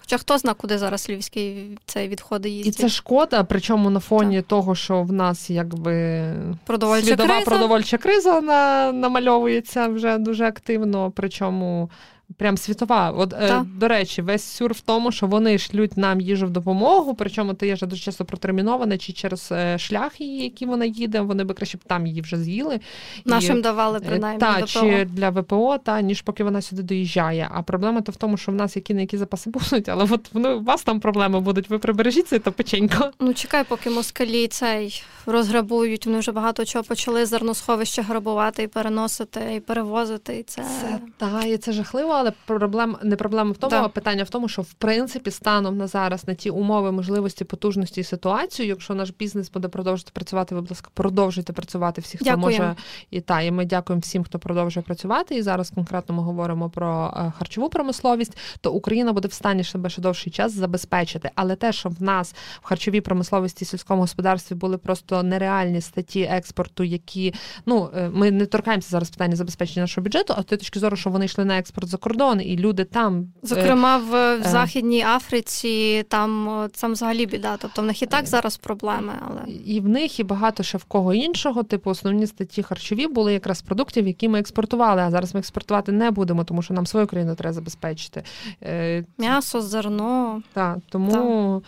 [0.00, 2.78] Хоча хто зна, куди зараз львівський цей відходи їздять.
[2.78, 4.46] І це шкода, причому на фоні так.
[4.46, 6.22] того, що в нас якби
[6.64, 7.44] продовольча свідова криза.
[7.50, 11.12] продовольча криза на, намальовується вже дуже активно.
[11.16, 11.90] Причому
[12.36, 13.10] Прям світова.
[13.10, 17.14] От е, до речі, весь сюр в тому, що вони шлють нам їжу в допомогу.
[17.14, 21.44] Причому ти їжа дуже часто протермінована, чи через е, шлях її, який вона їде, вони
[21.44, 22.80] би краще б там її вже з'їли.
[23.24, 24.66] Нашим і, давали е, принаймні та, ВПО.
[24.66, 27.48] чи для ВПО, та ніж поки вона сюди доїжджає.
[27.52, 30.28] А проблема то в тому, що в нас які не які запаси будуть, але от
[30.32, 31.70] вони у вас там проблеми будуть.
[31.70, 33.10] Ви прибережіть це то печенько.
[33.20, 36.06] Ну чекай, поки москалі цей розграбують.
[36.06, 40.38] Вони вже багато чого почали зерносховище грабувати і переносити, і перевозити.
[40.38, 43.84] І це це та і це жахливо але проблема не проблема в тому, так.
[43.84, 48.00] а питання в тому, що в принципі станом на зараз на ті умови, можливості, потужності
[48.00, 52.24] і ситуацію, якщо наш бізнес буде продовжувати працювати, ви, будь ласка, продовжуйте працювати всі, хто
[52.24, 52.64] дякуємо.
[52.64, 52.76] може
[53.10, 55.34] і та і ми дякуємо всім, хто продовжує працювати.
[55.34, 58.36] І зараз конкретно ми говоримо про е, харчову промисловість.
[58.60, 61.30] То Україна буде в стані себе ще довший час забезпечити.
[61.34, 66.22] Але те, що в нас в харчовій промисловості і сільському господарстві були просто нереальні статті
[66.22, 67.34] експорту, які
[67.66, 71.10] ну е, ми не торкаємося зараз питання забезпечення нашого бюджету, а з точки зору, що
[71.10, 73.20] вони йшли на експорт за кордон, і люди там.
[73.44, 77.56] Е, Зокрема, в, в е, Західній Африці там там взагалі біда.
[77.56, 79.12] Тобто в них і так зараз проблеми.
[79.28, 81.62] але І в них, і багато ще в кого іншого.
[81.62, 85.02] Типу, основні статті харчові були якраз продуктів, які ми експортували.
[85.02, 88.22] А зараз ми експортувати не будемо, тому що нам свою країну треба забезпечити.
[88.62, 90.42] Е, М'ясо, зерно.
[90.52, 91.62] Так, тому.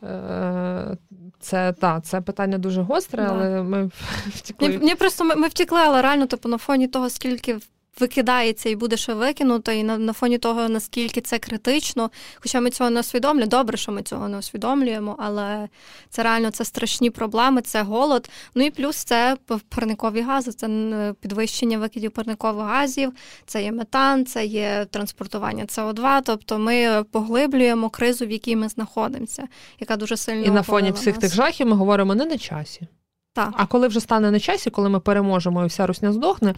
[0.00, 0.98] Так.
[1.40, 3.28] Це та, це питання дуже гостре, да.
[3.32, 3.90] але ми
[4.26, 4.68] втекли.
[4.68, 7.58] Мені просто ми, ми втекли, але реально типу, на фоні того, скільки
[7.98, 12.10] викидається і буде ще викинуто, і на, на фоні того, наскільки це критично.
[12.34, 15.68] Хоча ми цього не усвідомлюємо, добре, що ми цього не усвідомлюємо, але
[16.10, 18.30] це реально це страшні проблеми, це голод.
[18.54, 19.36] Ну і плюс це
[19.68, 20.68] парникові гази, це
[21.20, 23.12] підвищення викидів парникових газів,
[23.46, 29.48] це є метан, це є транспортування СО2, Тобто ми поглиблюємо кризу, в якій ми знаходимося,
[29.80, 31.20] яка дуже сильно і на фоні всіх нас.
[31.20, 32.80] тих жахів ми говоримо не на часі.
[33.32, 33.54] Так.
[33.56, 36.54] А коли вже стане на часі, коли ми переможемо і вся русня здохне,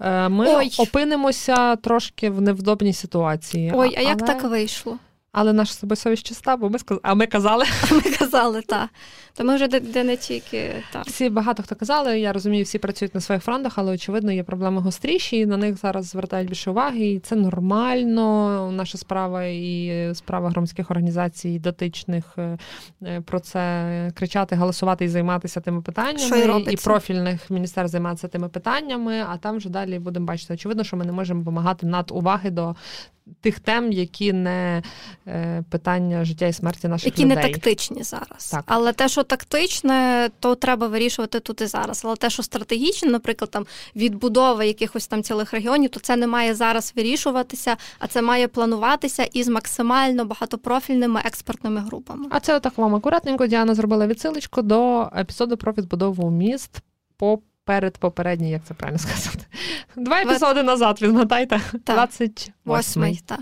[0.00, 0.74] е, ми Ой.
[0.78, 3.72] опинимося трошки в невдобній ситуації.
[3.74, 4.98] Ой, а як так вийшло?
[5.38, 6.98] Але наша себе совість чиста, бо ми сказ...
[7.02, 7.64] а ми казали.
[7.92, 8.88] Ми казали, так.
[9.34, 11.06] То ми вже де, де не тільки так.
[11.06, 14.80] Всі багато хто казали, я розумію, всі працюють на своїх фронтах, але очевидно є проблеми
[14.80, 18.70] гостріші, і на них зараз звертають більше уваги, і це нормально.
[18.72, 22.58] Наша справа і справа громадських організацій дотичних е,
[23.02, 26.42] е, про це кричати, голосувати і займатися тими питаннями.
[26.42, 29.24] Що і, і профільних міністерств займатися тими питаннями.
[29.28, 30.54] А там вже далі будемо бачити.
[30.54, 32.76] Очевидно, що ми не можемо вимагати над уваги до
[33.40, 34.82] тих тем, які не
[35.70, 37.36] питання життя і смерті наших які людей.
[37.36, 38.50] Які не тактичні зараз.
[38.50, 38.64] Так.
[38.66, 42.02] Але те, що тактичне, то треба вирішувати тут і зараз.
[42.04, 46.54] Але те, що стратегічне, наприклад, там відбудова якихось там цілих регіонів, то це не має
[46.54, 52.26] зараз вирішуватися, а це має плануватися із максимально багатопрофільними експертними групами.
[52.30, 56.82] А це отак вам акуратненько Діана зробила відсилочку до епізоду про відбудову міст
[57.16, 59.44] по перед попередній, як це правильно сказати.
[59.96, 61.60] Два епізоди назад відмотайте.
[61.96, 63.20] 28-й.
[63.26, 63.38] Та.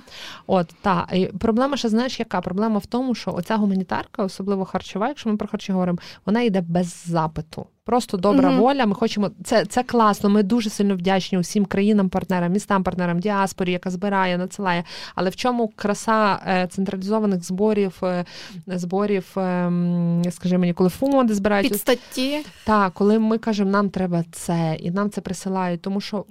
[0.46, 1.06] От, та.
[1.12, 2.40] І проблема ще знаєш, яка?
[2.40, 6.60] Проблема в тому, що оця гуманітарка, особливо харчова, якщо ми про харчі говоримо, вона йде
[6.60, 7.66] без запиту.
[7.84, 8.86] Просто добра mm воля.
[8.86, 10.30] Ми хочемо це це класно.
[10.30, 14.84] Ми дуже сильно вдячні усім країнам-партнерам, містам-партнерам, діаспорі, яка збирає, надсилає.
[15.14, 18.24] Але в чому краса е, централізованих зборів, е,
[18.66, 22.38] зборів, ем, скажи мені, коли фонди збирають Під статті?
[22.64, 26.24] Так, коли ми кажемо, нам треба це, і нам це присилають, тому що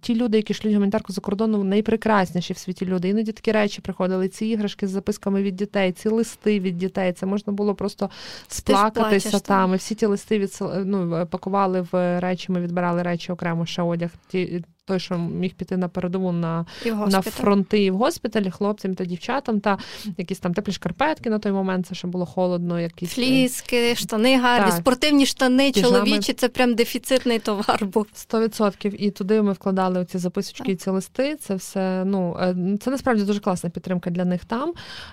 [0.00, 3.08] ті люди, які шлють гуманітарку за кордону, найпрекрасніші в світі люди.
[3.08, 4.28] Іноді такі речі приходили.
[4.28, 7.12] Ці іграшки з записками від дітей, ці листи від дітей.
[7.12, 8.10] Це можна було просто
[8.48, 9.74] сплакатися там.
[9.74, 10.52] І всі ті листи від
[10.88, 14.10] ну, пакували в речі, ми відбирали речі окремо ще одяг.
[14.28, 19.04] Ті той, що міг піти на передову на на фронти і в госпіталі, хлопцям та
[19.04, 19.78] дівчатам, та
[20.18, 22.80] якісь там теплі шкарпетки на той момент, це ще було холодно.
[22.80, 23.10] якісь...
[23.10, 24.80] Фліски, штани гарні, так.
[24.80, 25.92] спортивні штани, Піжами.
[25.92, 28.06] чоловічі, це прям дефіцитний товар був.
[28.14, 29.02] Сто відсотків.
[29.02, 31.36] І туди ми вкладали ці записочки і ці листи.
[31.36, 34.72] Це все, ну, е, це насправді дуже класна підтримка для них там,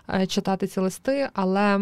[0.09, 1.79] е, читати ці листи, але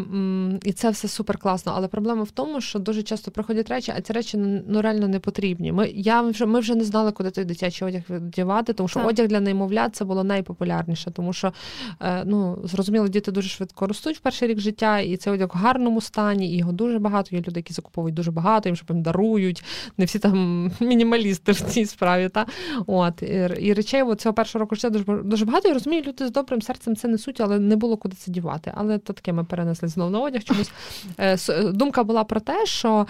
[0.64, 1.74] і це все супер класно.
[1.76, 5.20] Але проблема в тому, що дуже часто приходять речі, а ці речі ну реально не
[5.20, 5.72] потрібні.
[5.72, 9.10] Ми я вже ми вже не знали, куди той дитячий одяг вдівати, тому що так.
[9.10, 11.54] одяг для немовлят це було найпопулярніше, тому що
[12.02, 15.58] е, ну зрозуміло, діти дуже швидко ростуть в перший рік життя, і цей одяг в
[15.58, 17.36] гарному стані, і його дуже багато.
[17.36, 19.64] Є люди, які закуповують дуже багато, їм щоб їм дарують.
[19.98, 22.30] Не всі там мінімалісти в цій справі.
[22.30, 22.46] Та
[22.88, 25.68] от і, і речей от цього першого року життя дуже дуже багато.
[25.68, 28.72] Я розумію, люди з добрим серцем це несуть, але не було куди це дівати.
[28.76, 30.44] Але то таке ми перенесли знову на одяг.
[30.44, 30.72] Чомусь
[31.18, 33.08] е, думка була про те, що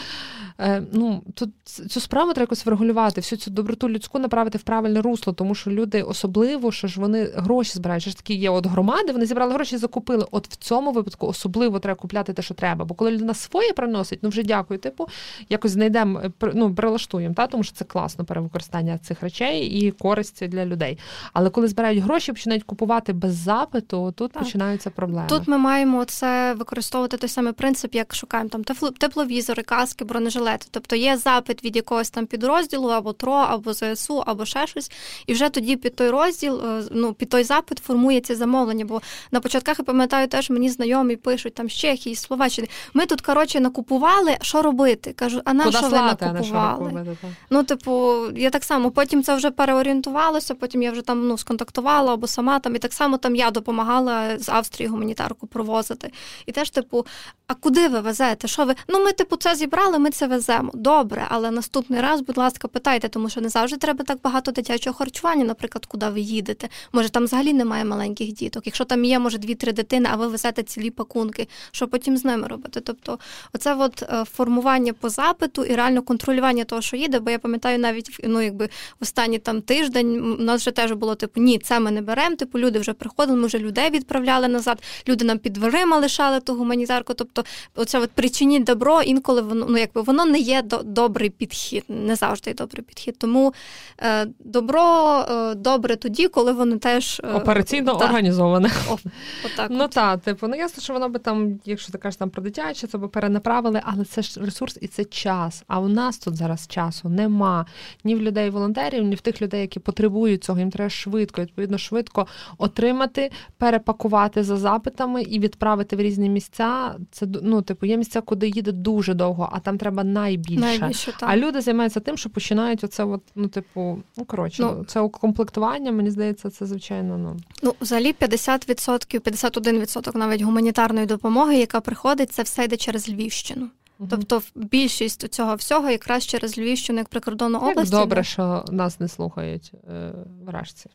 [0.59, 5.01] е, ну тут цю справу треба якось врегулювати, всю цю доброту людську направити в правильне
[5.01, 8.03] русло, тому що люди особливо, що ж вони гроші збирають.
[8.03, 10.25] Що ж такі є от громади, вони зібрали гроші, закупили.
[10.31, 12.85] От в цьому випадку особливо треба купляти те, що треба.
[12.85, 15.07] Бо коли людина своє приносить, ну вже дякую, типу,
[15.49, 16.21] якось знайдемо,
[16.53, 20.97] ну прилаштуємо, та тому що це класно перевикористання цих речей і користь для людей.
[21.33, 24.43] Але коли збирають гроші, починають купувати без запиту, тут так.
[24.43, 25.27] починаються проблеми.
[25.29, 28.63] Тут ми маємо це використовувати той самий принцип, як шукаємо там
[28.97, 30.67] тепловізори, каски, бронежилети.
[30.71, 34.91] Тобто є запит від якогось там підрозділу або ТРО, або ЗСУ, або ще щось,
[35.27, 38.85] і вже тоді під той розділ, е, ну під той запит формується замовлення.
[38.85, 42.67] Бо на початках я пам'ятаю, теж мені знайомі пишуть там з Чехії, з Словаччини.
[42.93, 45.13] Ми тут коротше накупували, що робити?
[45.13, 47.17] Кажу, а на що ви накупували?
[47.49, 50.55] Ну, типу, я так само потім це вже переорієнтувалося.
[50.55, 54.39] Потім я вже там ну сконтактувала або сама там, і так само там я допомагала
[54.39, 56.11] з Австрії гуманітарку провозити.
[56.45, 57.05] І теж, типу,
[57.47, 58.47] а куди ви везете?
[58.47, 58.75] Що ви?
[58.87, 60.71] Ну, ми, типу, це зібрали, ми це веземо.
[60.73, 64.97] Добре, але наступний раз, будь ласка, питайте, тому що не завжди треба так багато дитячого
[64.97, 66.69] харчування, наприклад, куди ви їдете.
[66.91, 68.65] Може, там взагалі немає маленьких діток.
[68.65, 72.47] Якщо там є, може, дві-три дитини, а ви везете цілі пакунки, що потім з ними
[72.47, 72.81] робити?
[72.81, 73.19] Тобто,
[73.53, 77.79] оце от е, формування по запиту і реально контролювання того, що їде, бо я пам'ятаю,
[77.79, 78.69] навіть ну, якби в
[79.01, 82.35] останній там тиждень у нас вже теж було типу, ні, це ми не беремо.
[82.35, 86.55] Типу, люди вже приходили, ми вже людей відправляли назад, люди нам під дверима лишали ту
[86.55, 87.13] гуманітарку.
[87.13, 87.43] Тобто,
[87.75, 92.15] оце от причиніть добро, інколи воно ну якби воно не є до, добрий підхід, не
[92.15, 93.17] завжди добрий підхід.
[93.17, 93.53] Тому
[93.97, 98.71] е, добро е, добре тоді, коли воно теж е, операційно та, організоване.
[98.89, 98.97] О,
[99.45, 102.41] отак ну так, типу, ну ясно, що воно би там, якщо ти кажеш там про
[102.41, 105.63] дитяче, то би перенаправили, але це ж ресурс і це час.
[105.67, 107.65] А у нас тут зараз часу нема
[108.03, 110.59] ні в людей-волонтерів, ні в тих людей, які потребують цього.
[110.59, 116.95] Їм треба швидко, відповідно, швидко отримати, перепакувати за запитами і відправити в різні місця.
[117.11, 120.59] Це ну, типу, є місця, куди їде дуже довго, а там треба найбільше.
[120.59, 124.99] найбільше а люди займаються тим, що починають оце, от, ну, типу, ну коротше, ну, це
[124.99, 127.17] укомплектування, мені здається, це звичайно.
[127.17, 133.69] Ну ну взагалі 50%, 51% навіть гуманітарної допомоги, яка приходить, це все йде через Львівщину.
[134.09, 137.91] Тобто більшість цього всього якраз через Львівщину, як прикордонну область.
[137.91, 140.13] Добре, що нас не слухають е,
[140.45, 140.89] вражці.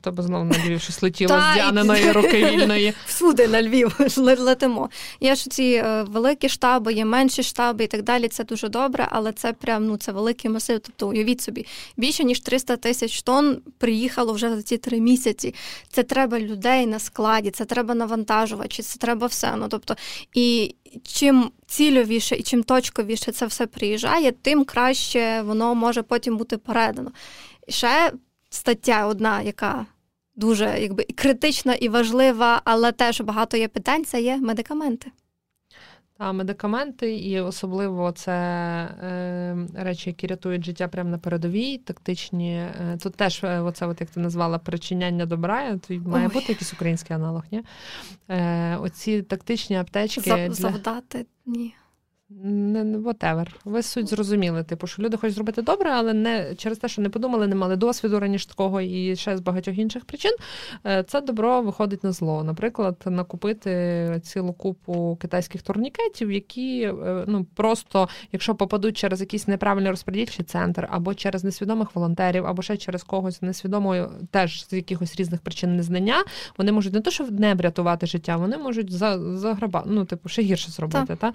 [0.00, 2.94] То б знову на Львів щось летіло з Діаниної руки вільної.
[3.06, 4.90] Всюди на Львів летимо.
[5.20, 8.28] Є ж ці е, великі штаби, є менші штаби і так далі.
[8.28, 10.80] Це дуже добре, але це прям ну це великий масив.
[10.80, 15.54] Тобто уявіть собі, більше ніж 300 тисяч тонн приїхало вже за ці три місяці.
[15.88, 19.56] Це треба людей на складі, це треба навантажувачі, це треба все.
[19.56, 19.96] Ну тобто,
[20.34, 20.74] і
[21.04, 27.10] чим цільовіше і чим точковіше це все приїжджає, тим краще воно може потім бути передано.
[27.68, 28.12] Ще
[28.54, 29.86] стаття одна, яка
[30.36, 35.10] дуже якби критична і важлива, але теж багато є питань, це є медикаменти.
[36.18, 42.54] Та медикаменти, і особливо це е, речі, які рятують життя прямо на передовій, тактичні.
[42.54, 45.78] Е, тут теж е, оце, от як ти назвала, причиняння добра.
[45.78, 46.32] Тут має Ой.
[46.32, 47.62] бути якийсь український аналог, ні?
[48.28, 50.20] Е, Оці тактичні аптечки.
[50.20, 51.74] Зав, Завдати ні.
[52.44, 53.46] Не whatever.
[53.64, 54.62] Ви суть зрозуміли.
[54.62, 57.76] Типу, що люди хочуть зробити добре, але не через те, що не подумали, не мали
[57.76, 60.32] досвіду раніше такого і ще з багатьох інших причин.
[60.86, 62.44] Е, це добро виходить на зло.
[62.44, 69.90] Наприклад, накупити цілу купу китайських турнікетів, які е, ну просто, якщо попадуть через якийсь неправильний
[69.90, 75.40] розподільчий центр, або через несвідомих волонтерів, або ще через когось несвідомою, теж з якихось різних
[75.40, 76.24] причин незнання,
[76.58, 80.70] вони можуть не то, що не врятувати життя, вони можуть заграбати, ну типу ще гірше
[80.70, 81.16] зробити.
[81.16, 81.32] Та.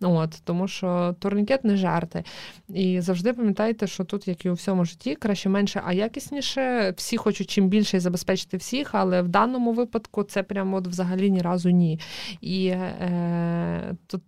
[0.00, 2.24] От тому що турнікет не жарти.
[2.68, 6.94] І завжди пам'ятайте, що тут, як і у всьому житті, краще менше, а якісніше.
[6.96, 11.42] Всі хочуть чим більше забезпечити всіх, але в даному випадку це прямо от взагалі ні
[11.42, 12.00] разу ні.
[12.40, 14.22] І е, тут.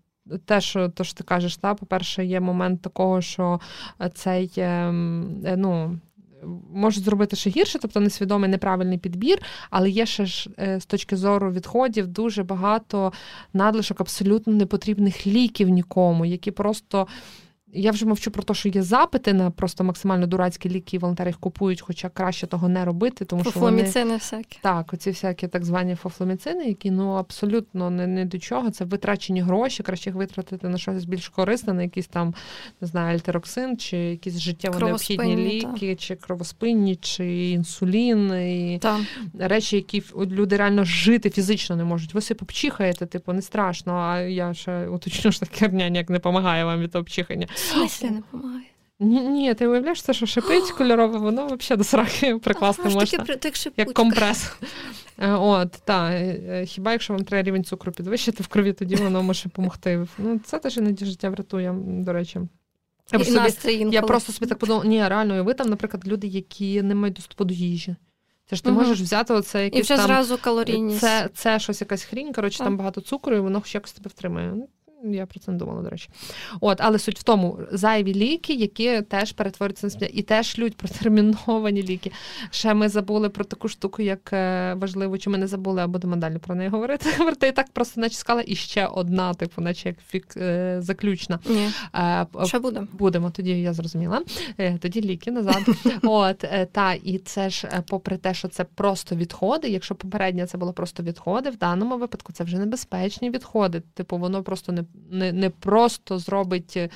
[0.44, 3.60] Те, що то, що ти кажеш, та, по-перше, є момент такого, що
[4.14, 5.98] цей ем, е, ну,
[6.74, 9.38] можуть зробити ще гірше, тобто несвідомий неправильний підбір,
[9.70, 13.12] але є ще ж е, з точки зору відходів дуже багато
[13.52, 17.06] надлишок абсолютно непотрібних ліків нікому, які просто.
[17.74, 21.30] Я вже мовчу про те, що є запити на просто максимально дурацькі ліки, і волонтери
[21.30, 23.82] їх купують, хоча краще того не робити, тому що вони...
[24.14, 24.58] всякі.
[24.62, 28.70] Так, оці всякі так звані фофломіцини, які ну абсолютно не, не до чого.
[28.70, 32.34] Це витрачені гроші, краще їх витратити на щось більш корисне, на якийсь там
[32.80, 35.98] не знаю, альтероксин, чи якісь життєво необхідні ліки, так.
[35.98, 39.00] чи кровоспинні, чи інсулін, і так.
[39.38, 42.14] речі, які люди реально жити фізично не можуть.
[42.14, 43.92] Ви собі попчихаєте, типу, не страшно.
[43.92, 47.46] А я ще уточню, що таке ніяк не допомагає вам від обчихання.
[47.62, 48.66] Смислі не допомагає?
[49.00, 53.18] Ні, ні, ти уявляєш, це що шипить кольорове, воно взагалі до сраки прикласти можна.
[53.18, 54.52] Таки, так як компрес.
[55.18, 60.06] От, е, хіба якщо вам треба рівень цукру підвищити в крові, тоді воно може допомогти.
[60.18, 62.40] Ну, Це теж іноді життя врятує, до речі.
[63.12, 66.82] Я, і собі, я просто собі так подумала, ні, реально, ви там, наприклад, люди, які
[66.82, 67.96] не мають доступу до їжі.
[68.46, 68.78] Це ж ти угу.
[68.80, 70.06] можеш взяти оце якесь І вже там...
[70.06, 71.00] зразу калорійність.
[71.00, 72.66] Це це щось якась хрінь, коротше, так.
[72.66, 74.54] там багато цукру, і воно хоч якось тебе втримає.
[75.04, 76.08] Я про це не думала, до речі.
[76.60, 80.76] От, Але суть в тому, зайві ліки, які теж перетворюються на сміття, і теж шлють
[80.76, 82.12] протерміновані ліки.
[82.50, 86.16] Ще ми забули про таку штуку, як е, важливо, чи ми не забули, а будемо
[86.16, 87.10] далі про неї говорити.
[87.40, 91.38] Ти і так просто наче сказала, і ще одна, типу, наче як фік е, заключна.
[91.48, 91.70] Ні.
[91.94, 92.86] Е, Що буде?
[92.92, 94.22] Будемо, тоді я зрозуміла.
[94.80, 95.62] Тоді ліки назад.
[96.02, 99.68] От, та, І це ж, попри те, що це просто відходи.
[99.68, 103.82] Якщо попередньо це було просто відходи, в даному випадку це вже небезпечні відходи.
[103.94, 106.88] Типу, воно просто не не не просто зробить е,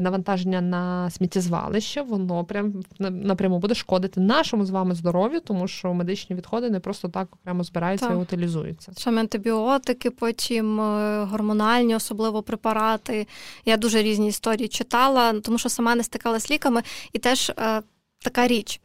[0.00, 6.36] навантаження на сміттєзвалище, воно прям напряму буде шкодити нашому з вами здоров'ю, тому що медичні
[6.36, 8.16] відходи не просто так окремо збираються так.
[8.16, 8.92] і утилізуються.
[8.96, 13.26] Саме антибіотики, потім е, гормональні, особливо препарати.
[13.64, 16.82] Я дуже різні історії читала, тому що сама не стикалася з ліками,
[17.12, 17.82] і теж е,
[18.22, 18.80] така річ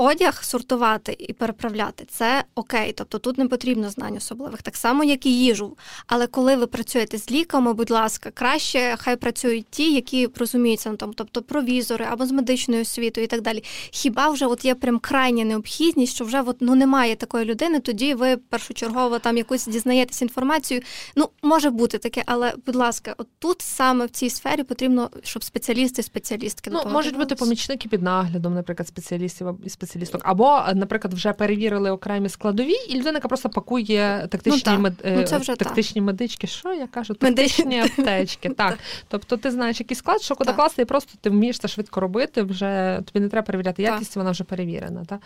[0.00, 5.26] одяг сортувати і переправляти це окей, тобто тут не потрібно знань особливих, так само, як
[5.26, 5.76] і їжу.
[6.06, 10.96] Але коли ви працюєте з ліками, будь ласка, краще хай працюють ті, які розуміються на
[10.96, 13.64] тому, тобто провізори або з медичною освітою і так далі.
[13.90, 18.14] Хіба вже от є прям крайня необхідність, що вже от, ну немає такої людини, тоді
[18.14, 20.80] ви першочергово там якусь дізнаєтесь інформацію.
[21.16, 25.44] Ну, може бути таке, але будь ласка, от тут саме в цій сфері потрібно, щоб
[25.44, 30.22] спеціалісти, спеціалістки ну, можуть бути помічники під наглядом, наприклад, спеціалістів і спеціалістів спеціалісток.
[30.24, 34.92] Або, наприклад, вже перевірили окремі складові, і людина яка просто пакує тактичні ну, мед...
[35.04, 36.46] ну, це вже тактичні медички.
[36.46, 37.14] Що я кажу?
[37.14, 38.50] Тактичні аптечки.
[38.60, 38.78] Так.
[39.08, 42.42] Тобто ти знаєш який склад, що куди класти, і просто ти вмієш це швидко робити.
[42.42, 45.04] Вже тобі не треба перевіряти якість, вона вже перевірена.
[45.04, 45.18] Та?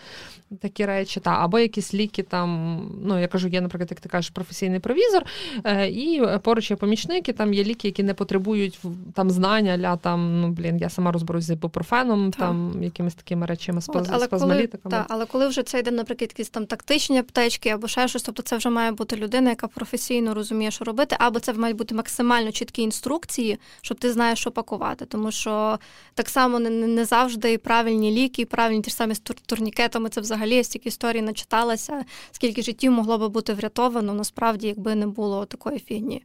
[0.60, 1.30] Такі речі, та.
[1.30, 2.80] або якісь ліки там.
[3.04, 5.22] Ну я кажу, є, наприклад, як ти кажеш, професійний провізор,
[5.64, 7.32] е, і поруч є помічники.
[7.32, 8.80] Там є ліки, які не потребують
[9.14, 13.80] там знання, ля там ну блін, я сама розберусь з ібупрофеном, там якимись такими речами
[13.80, 14.90] спазмолітиками аналітиками.
[14.90, 18.42] Так, але коли вже це йде, наприклад, якісь там тактичні аптечки або ще щось, тобто
[18.42, 22.52] це вже має бути людина, яка професійно розуміє, що робити, або це мають бути максимально
[22.52, 25.04] чіткі інструкції, щоб ти знаєш, що пакувати.
[25.04, 25.78] Тому що
[26.14, 30.08] так само не, не завжди правильні ліки, і правильні ті ж самі з турнікетами.
[30.08, 35.44] Це взагалі стільки історій начиталася, скільки життів могло би бути врятовано, насправді, якби не було
[35.44, 36.22] такої фігні.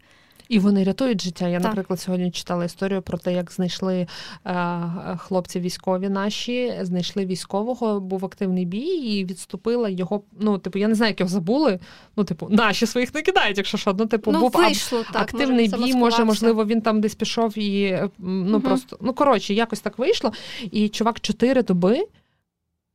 [0.50, 1.48] І вони рятують життя.
[1.48, 1.68] Я, так.
[1.68, 4.08] наприклад, сьогодні читала історію про те, як знайшли
[4.46, 10.22] е, хлопці військові наші, знайшли військового, був активний бій, і відступила його.
[10.40, 11.80] Ну, типу, я не знаю, як його забули.
[12.16, 13.96] Ну, типу, наші своїх не кидають, якщо що.
[14.00, 15.94] Ну, типу, ну, був вийшло, так, активний може, бій.
[15.94, 18.62] Може, можливо, він там десь пішов і ну угу.
[18.62, 20.32] просто ну коротше, якось так вийшло.
[20.72, 22.06] І чувак чотири доби.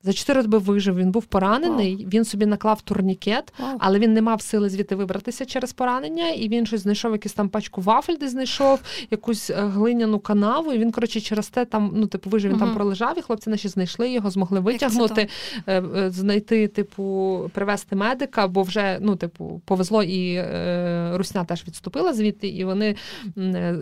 [0.05, 2.09] За чотири доби вижив, він був поранений, wow.
[2.09, 3.77] він собі наклав турнікет, wow.
[3.79, 7.49] але він не мав сили звідти вибратися через поранення, і він щось знайшов якусь там
[7.49, 8.81] пачку вафель, де знайшов
[9.11, 10.73] якусь е, глиняну канаву.
[10.73, 12.61] І він, коротше, через те там, ну, типу, вижив, він uh-huh.
[12.61, 15.29] там пролежав, і хлопці наші знайшли його, змогли витягнути,
[15.67, 21.65] е, е, знайти, типу, привезти медика, бо вже ну, типу, повезло, і е, Русня теж
[21.67, 22.97] відступила звідти, і вони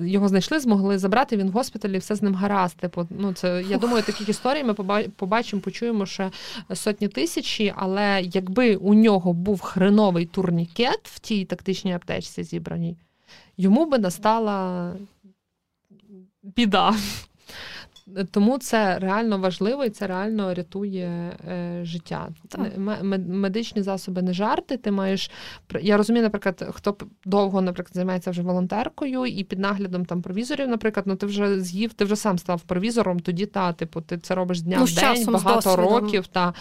[0.03, 1.37] його знайшли, змогли забрати.
[1.37, 2.77] Він в госпіталі, все з ним гаразд.
[2.77, 4.75] Типу, ну це я думаю, таких історій ми
[5.17, 6.31] побачимо, почуємо ще
[6.75, 12.97] сотні тисячі, але якби у нього був хреновий турнікет в тій тактичній аптечці зібраній,
[13.57, 14.93] йому би настала
[16.43, 16.95] біда.
[18.31, 22.29] Тому це реально важливо і це реально рятує е, життя.
[22.49, 22.61] Так.
[23.29, 24.77] Медичні засоби не жарти.
[24.77, 25.31] Ти маєш
[25.81, 31.07] я розумію, наприклад, хто довго, наприклад, займається вже волонтеркою і під наглядом там провізорів, наприклад,
[31.07, 33.21] ну ти вже з'їв, ти вже сам став провізором.
[33.21, 36.55] Тоді та типу, ти це робиш з дня ну, в день, багато років, та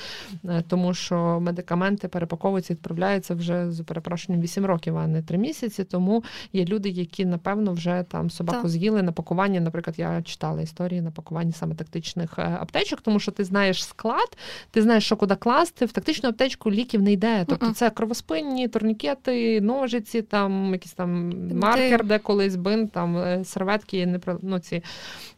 [0.46, 5.84] е, тому що медикаменти перепаковуються, відправляються вже з перепрошенням 8 років, а не 3 місяці.
[5.84, 6.24] Тому
[6.54, 8.70] є люди, які напевно вже там собаку так.
[8.70, 9.60] з'їли на пакування.
[9.60, 13.86] Наприклад, я читала історії на пакування упакуванні саме тактичних е, аптечок, тому що ти знаєш
[13.86, 14.38] склад,
[14.72, 15.86] ти знаєш, що куди класти.
[15.86, 17.46] В тактичну аптечку ліків не йде.
[17.48, 24.20] Тобто це кровоспинні, турнікети, ножиці, там якісь там маркер, де колись бин, там серветки, не
[24.42, 24.84] ну, ці.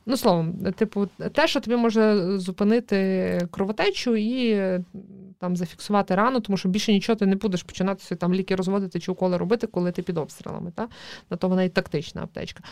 [0.06, 4.62] Ну, словом, типу, те, що тобі може зупинити кровотечу і
[5.40, 9.12] там зафіксувати рану, тому що більше нічого ти не будеш починати там ліки розводити чи
[9.12, 10.72] уколи робити, коли ти під обстрілами.
[10.72, 10.88] Та?
[11.30, 12.64] На то вона і тактична аптечка.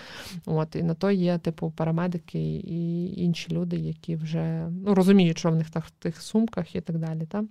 [0.46, 5.52] От, І на то є, типу, парамедики і інші люди, які вже ну, розуміють, що
[5.52, 7.26] в них так в тих сумках і так далі.
[7.26, 7.44] Та?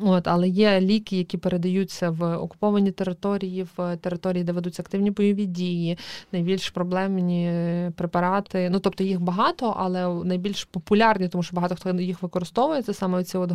[0.00, 5.46] От, Але є ліки, які передаються в окуповані території, в території, де ведуться активні бойові
[5.46, 5.98] дії,
[6.32, 7.52] найбільш проблемні
[7.96, 8.70] препарати.
[8.70, 12.82] Ну тобто їх багато, але найбільш популярні, тому що багато хто їх використовує.
[12.82, 13.52] Це саме ці от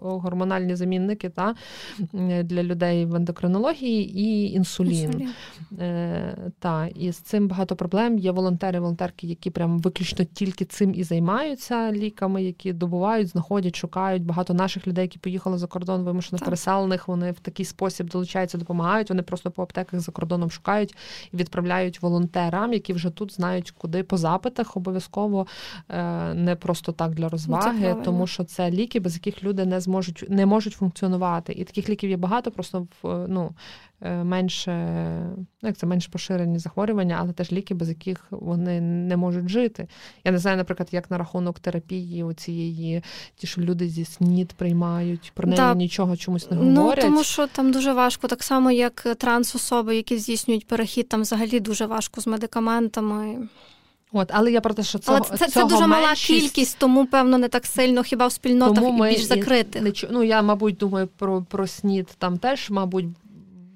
[0.00, 1.54] гормональні замінники та,
[2.42, 4.94] для людей в ендокринології і інсулін.
[4.94, 5.30] інсулін.
[5.80, 8.18] Е, та, І з цим багато проблем.
[8.18, 14.24] Є волонтери, волонтерки, які прям виключно тільки цим і займаються ліками, які добувають, знаходять, шукають
[14.24, 16.44] багато наших людей, які поїхали за кордон вимушено так.
[16.44, 17.08] переселених.
[17.08, 19.08] Вони в такий спосіб долучаються, допомагають.
[19.08, 20.94] Вони просто по аптеках за кордоном шукають
[21.32, 25.46] і відправляють волонтерам, які вже тут знають, куди по запитах обов'язково
[25.88, 29.80] е, не просто так для розваги, ну, тому що це ліки, без яких люди не
[29.80, 31.52] зможуть не можуть функціонувати.
[31.52, 33.54] І таких ліків є багато, просто в ну
[33.93, 34.72] Е, менше,
[35.62, 39.88] ну як це менш поширені захворювання, але теж ліки, без яких вони не можуть жити.
[40.24, 43.02] Я не знаю, наприклад, як на рахунок терапії у цієї,
[43.36, 45.74] ті, що люди зі СНІД приймають, про неї да.
[45.74, 47.04] нічого чомусь не ну, говорять.
[47.04, 51.60] Ну тому що там дуже важко, так само як транс-особи, які здійснюють перехід, там взагалі
[51.60, 53.48] дуже важко з медикаментами.
[54.16, 57.38] От, але я про те, що цього, але це, це дуже мала кількість, тому певно
[57.38, 59.82] не так сильно хіба в спільнотах тому ми більш закритих.
[59.82, 63.06] Не, ну я, мабуть, думаю про про снід там теж, мабуть,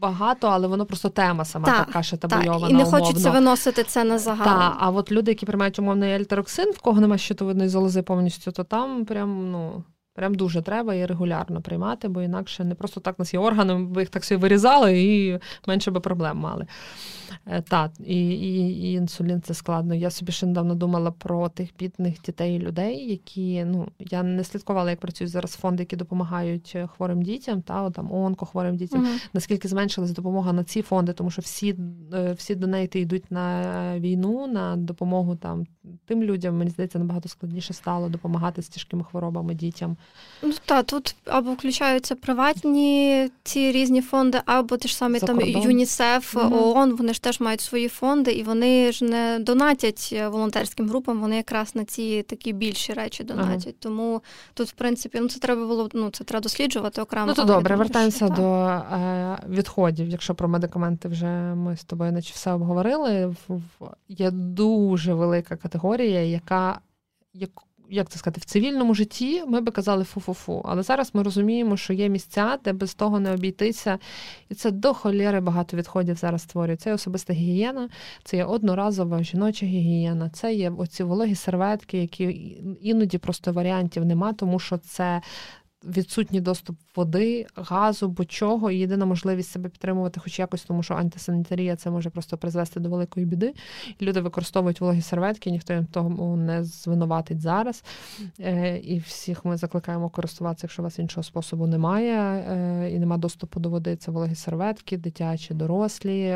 [0.01, 2.61] багато, але воно просто тема сама та, така ще табуйована.
[2.61, 2.99] Та, і не умовно.
[3.01, 4.45] хочеться виносити це на загал.
[4.45, 8.65] Так, а от люди, які приймають умовний ельтероксин, в кого немає щитовидної залози повністю, то
[8.65, 9.85] там прям ну.
[10.19, 13.75] Прям дуже треба і регулярно приймати, бо інакше не просто так у нас є органи,
[13.75, 16.67] ви їх так собі вирізали і менше би проблем мали.
[17.47, 19.95] Е, так, і, і, і інсулін це складно.
[19.95, 24.45] Я собі ще недавно думала про тих бідних дітей і людей, які ну я не
[24.45, 29.05] слідкувала, як працюють зараз фонди, які допомагають е, хворим дітям, та там онкохворим дітям.
[29.05, 31.77] uh Наскільки зменшилась допомога на ці фонди, тому що всі
[32.15, 35.67] е, всі донейти йдуть на війну, на допомогу там
[36.07, 36.59] тим людям.
[36.59, 39.97] Мені здається, набагато складніше стало допомагати з тяжкими хворобами дітям.
[40.43, 46.37] Ну так, тут або включаються приватні ці різні фонди, або ті ж самі там ЮНІСЕФ,
[46.37, 50.89] uh ООН, вони ж теж мають свої фонди, і вони ж не донатять е, волонтерським
[50.89, 53.65] групам, вони якраз на ці такі більші речі донатять.
[53.67, 53.75] Ага.
[53.81, 54.23] Тому
[54.55, 57.27] тут, в принципі, ну це треба було ну це треба досліджувати окремо.
[57.27, 60.09] Ну то добре, вертаємося до е, відходів.
[60.09, 63.35] Якщо про медикаменти вже ми з тобою наче все обговорили.
[64.09, 66.81] Є дуже велика категорія, яка
[67.35, 70.63] яку як це сказати, в цивільному житті ми би казали фу-фу-фу.
[70.65, 73.99] Але зараз ми розуміємо, що є місця, де без того не обійтися.
[74.49, 76.77] І це до холєри багато відходів зараз створює.
[76.77, 77.89] Це є особиста гігієна,
[78.25, 82.25] це є одноразова жіноча гігієна, це є оці вологі серветки, які
[82.83, 85.23] іноді просто варіантів нема, тому що це
[85.85, 88.71] відсутній доступ води, газу, будь-чого.
[88.71, 92.89] І єдина можливість себе підтримувати, хоч якось, тому що антисанітарія це може просто призвести до
[92.91, 93.55] великої біди.
[93.99, 97.85] І Люди використовують вологі серветки, ніхто їм того не звинуватить зараз.
[98.41, 103.17] Е, і всіх ми закликаємо користуватися, якщо у вас іншого способу немає, е, і нема
[103.17, 103.97] доступу до води.
[103.97, 106.35] Це вологі серветки, дитячі, дорослі.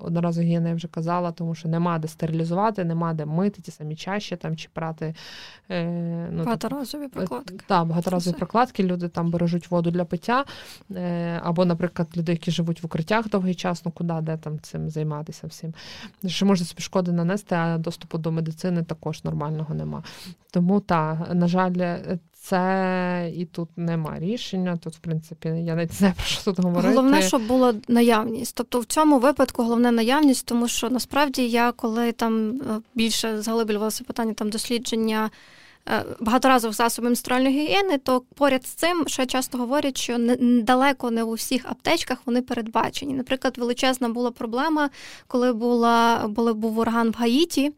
[0.00, 3.96] Одноразово гігієна я вже казала, тому що нема де стерилізувати, нема де мити ті самі
[3.96, 5.14] чаші там чи прати.
[5.70, 7.56] Е, ну, Багаторазові прокладки.
[7.66, 10.44] Так, багаторазові прокладки випадки люди там бережуть воду для пиття,
[10.90, 14.90] е, або, наприклад, люди, які живуть в укриттях довгий час, ну куди, де там цим
[14.90, 15.74] займатися всім.
[16.26, 20.02] Що може собі шкоди нанести, а доступу до медицини також нормального нема.
[20.50, 21.98] Тому так, на жаль,
[22.32, 24.76] це і тут нема рішення.
[24.76, 26.88] Тут, в принципі, я не знаю, про що тут говорити.
[26.88, 28.54] Головне, щоб була наявність.
[28.56, 34.04] Тобто в цьому випадку головне наявність, тому що насправді я коли там е, більше заглиблювалося
[34.04, 35.30] питання там дослідження.
[35.90, 41.22] Е, багаторазових засобів менструальної гігієни, то поряд з цим ще часто говорять, що далеко не
[41.22, 43.14] у всіх аптечках вони передбачені.
[43.14, 44.90] Наприклад, величезна була проблема,
[45.26, 47.72] коли була були був ураган в Гаїті,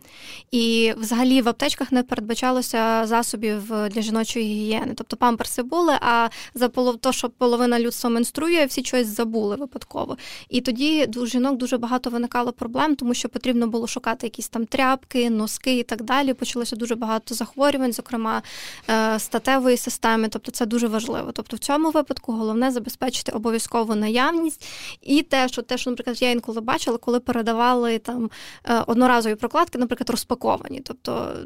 [0.51, 4.93] і взагалі в аптечках не передбачалося засобів для жіночої гігієни.
[4.97, 10.17] Тобто памперси були, а за то, що половина людства менструє, всі щось забули випадково.
[10.49, 14.67] І тоді у жінок дуже багато виникало проблем, тому що потрібно було шукати якісь там
[14.67, 16.35] тряпки, носки і так далі.
[16.35, 18.43] Почалося дуже багато захворювань зокрема
[18.91, 21.33] е, статевої системи, тобто це дуже важливо.
[21.33, 24.65] Тобто, в цьому випадку головне забезпечити обов'язкову наявність
[25.03, 28.31] і те, що те, що, наприклад, я інколи бачила, коли передавали там
[28.65, 30.81] е, одноразові прокладки, наприклад, розпаковані.
[30.81, 31.37] Тобто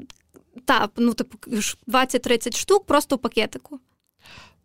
[0.64, 1.38] Та, ну типу
[1.88, 3.80] 20-30 штук просто в пакетику.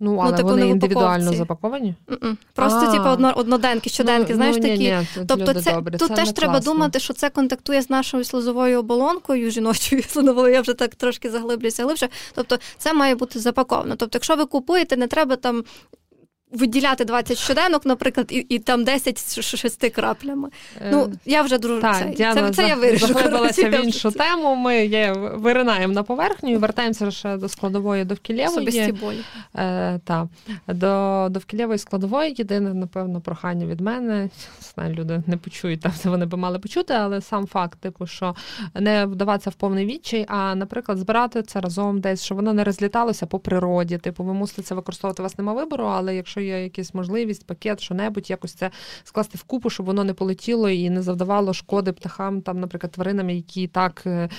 [0.02, 1.96] Ну, але ну, типу, вони індивідуально запаковані?
[2.08, 2.36] Mm-mm.
[2.54, 4.84] Просто, типу, одно, одноденки, щоденки, ну, знаєш ну, ні, такі.
[4.84, 5.98] Ні, тобто, це добре.
[5.98, 6.74] тут це теж треба класно.
[6.74, 11.84] думати, що це контактує з нашою слизовою оболонкою, жіночою слизовою, я вже так трошки заглиблюся
[11.84, 12.10] глибше.
[12.36, 13.96] Тобто, це має бути запаковано.
[13.96, 15.64] Тобто, якщо ви купуєте, не треба там
[16.52, 20.50] виділяти 20 щоденок, наприклад, і і там 10 з 6 краплями.
[20.92, 21.82] Ну, е, я вже дружу.
[21.82, 23.08] Так, Діана це, це я вирішу.
[23.08, 24.56] заглибилася в іншу тему.
[24.56, 28.92] Ми є, виринаємо на поверхню і вертаємося ще до складової довкілєвої.
[28.92, 29.18] Болі.
[29.56, 30.28] Е, та.
[30.68, 34.30] До довкілєвої складової єдине, напевно, прохання від мене.
[34.74, 38.36] Знаю, люди не почують там, де вони би мали почути, але сам факт, типу, що
[38.74, 43.26] не вдаватися в повний відчай, а, наприклад, збирати це разом десь, щоб воно не розліталося
[43.26, 43.98] по природі.
[43.98, 47.46] Типу, ви мусите це використовувати, у вас нема вибору, але якщо якщо є якась можливість,
[47.46, 48.72] пакет, що-небудь, якось це
[49.04, 53.30] скласти в купу, щоб воно не полетіло і не завдавало шкоди птахам, там, наприклад, тваринам,
[53.30, 54.30] які так, е,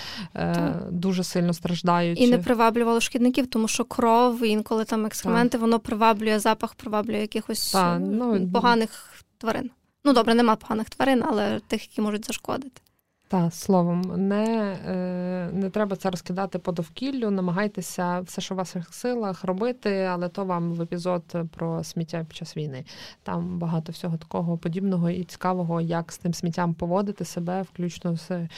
[0.91, 2.21] дуже сильно страждають.
[2.21, 5.61] І не приваблювало шкідників, тому що кров, інколи там екскременти, так.
[5.61, 9.71] воно приваблює запах, приваблює якихось так, ну, поганих тварин.
[10.05, 12.81] Ну добре, нема поганих тварин, але тих, які можуть зашкодити.
[13.31, 18.95] Та словом, не е, не треба це розкидати по довкіллю, намагайтеся все, що в ваших
[18.95, 22.85] силах робити, але то вам в епізод про сміття під час війни.
[23.23, 28.49] Там багато всього такого подібного і цікавого, як з тим сміттям поводити себе, включно з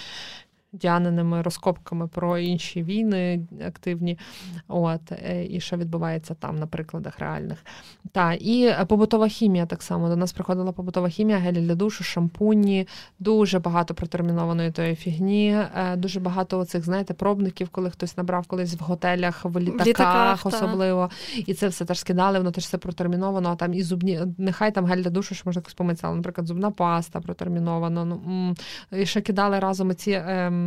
[0.73, 4.19] діаниними розкопками про інші війни активні,
[4.69, 7.65] от, е, і що відбувається там на прикладах реальних.
[8.13, 10.09] Та, І побутова хімія так само.
[10.09, 15.97] До нас приходила побутова хімія, гелі для душу, шампуні, дуже багато протермінованої тої фігні, е,
[15.97, 20.47] дуже багато оцих, знаєте, пробників, коли хтось набрав колись в готелях, в літаках, в літаках
[20.47, 21.11] особливо.
[21.35, 21.43] Та.
[21.47, 24.87] І це все теж скидали, воно теж все протерміновано, а там і зубні, нехай там
[24.87, 28.05] гель для душу, що можна якось помитися, але, наприклад, зубна паста протермінована.
[28.05, 28.55] Ну,
[28.93, 30.23] І ще кидали разом ці.
[30.27, 30.62] Ем,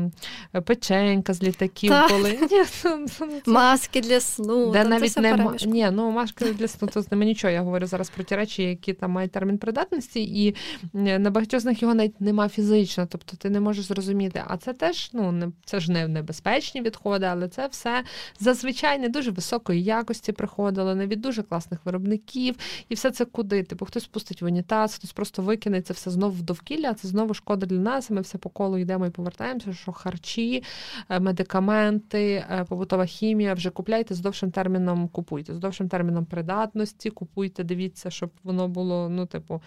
[0.65, 2.11] печенька з літаків так.
[2.11, 2.39] були.
[2.85, 3.05] Ну,
[3.47, 4.71] ну, маски для сну.
[4.71, 7.53] Де навіть не Ні, ну маски для сну, то з ними нічого.
[7.53, 10.55] Я говорю зараз про ті речі, які там мають термін придатності, і
[10.93, 14.43] на багатьох з них його навіть нема фізично, тобто ти не можеш зрозуміти.
[14.47, 18.03] А це теж ну не це ж не небезпечні відходи, але це все
[18.39, 22.55] зазвичай не дуже високої якості приходило, не від дуже класних виробників,
[22.89, 23.63] і все це куди?
[23.63, 26.93] Типу хтось пустить в унітаз, хтось просто викине це все знову в довкілля.
[26.93, 28.09] Це знову шкода для нас.
[28.09, 30.63] і Ми все по колу йдемо і повертаємося що харчі,
[31.09, 37.09] е, медикаменти, е, побутова хімія вже купляйте з довшим терміном, купуйте, з довшим терміном придатності,
[37.09, 39.61] купуйте, дивіться, щоб воно було, ну, типу.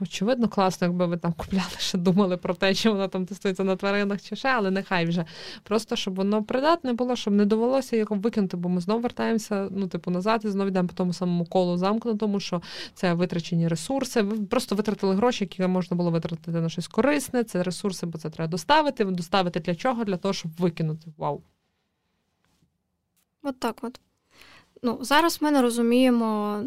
[0.00, 3.76] Очевидно, класно, якби ви там купляли, ще думали про те, чи воно там тестується на
[3.76, 5.24] тваринах чи ще, але нехай вже.
[5.62, 9.88] Просто щоб воно придатне було, щоб не довелося його викинути, бо ми знову вертаємося ну,
[9.88, 12.62] типу, назад і знову йдемо по тому самому колу замкнутому, що
[12.94, 14.22] це витрачені ресурси.
[14.22, 17.44] Ви просто витратили гроші, які можна було витратити на щось корисне.
[17.44, 19.04] Це ресурси, бо це треба доставити.
[19.04, 20.04] Доставити для чого?
[20.04, 21.10] Для того, щоб викинути.
[21.16, 21.42] Вау.
[23.42, 24.00] От так от.
[24.82, 26.62] Ну, Зараз ми не розуміємо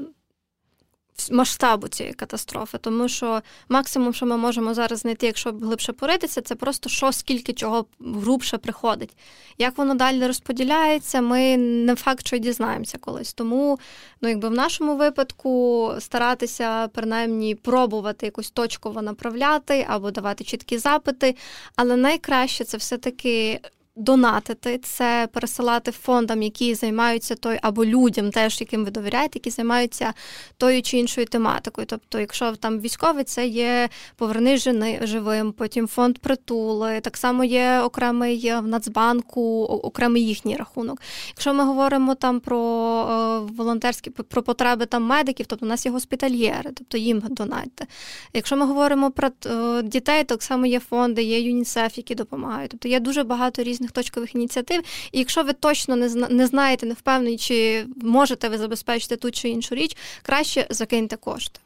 [1.32, 6.55] масштабу цієї катастрофи, тому що максимум, що ми можемо зараз знайти, якщо глибше поритися, це
[6.55, 9.15] просто що, скільки чого грубше приходить.
[9.57, 13.34] Як воно далі розподіляється, ми не факт, що й дізнаємося колись.
[13.34, 13.80] Тому,
[14.22, 21.36] ну якби в нашому випадку старатися принаймні пробувати якусь точково направляти або давати чіткі запити,
[21.76, 23.61] але найкраще це все-таки
[23.96, 30.14] донатити, це пересилати фондам, які займаються той, або людям, теж яким ви довіряєте, які займаються
[30.58, 31.88] тою чи іншою тематикою.
[31.88, 37.80] Тобто, якщо там військовий, це є поверни жени живим, потім фонд притули, так само є
[37.80, 41.02] окремий в Нацбанку, окремий їхній рахунок.
[41.28, 45.92] Якщо ми говоримо там про е, волонтерські про потреби там медиків, тобто у нас є
[45.92, 47.88] госпітальєри, тобто їм донатьте.
[48.34, 52.72] Якщо ми говоримо про е, дітей, так само є фонди, є ЮНІСЕФ, які допомагають.
[52.72, 54.82] Тобто є дуже багато різних різних точкових ініціатив.
[55.12, 59.50] І якщо ви точно не не знаєте, не впевнені, чи можете ви забезпечити ту чи
[59.50, 61.60] іншу річ, краще закиньте кошти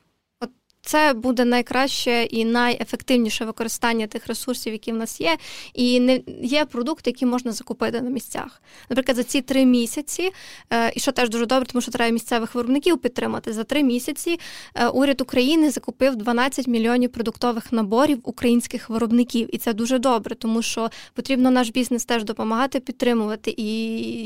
[0.85, 5.37] це буде найкраще і найефективніше використання тих ресурсів, які в нас є.
[5.73, 8.61] І не є продукти, які можна закупити на місцях.
[8.89, 10.31] Наприклад, за ці три місяці,
[10.73, 13.53] е, і що теж дуже добре, тому що треба місцевих виробників підтримати.
[13.53, 14.39] За три місяці
[14.75, 20.61] е, уряд України закупив 12 мільйонів продуктових наборів українських виробників, і це дуже добре, тому
[20.61, 23.53] що потрібно наш бізнес теж допомагати підтримувати.
[23.57, 23.69] І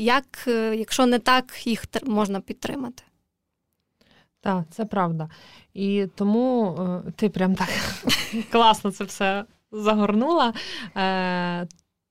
[0.04, 3.02] як, е, якщо не так, їх можна підтримати.
[4.40, 5.28] Так, це правда.
[5.74, 6.76] І тому
[7.06, 7.68] е, ти прям так
[8.52, 10.52] класно це все загорнула.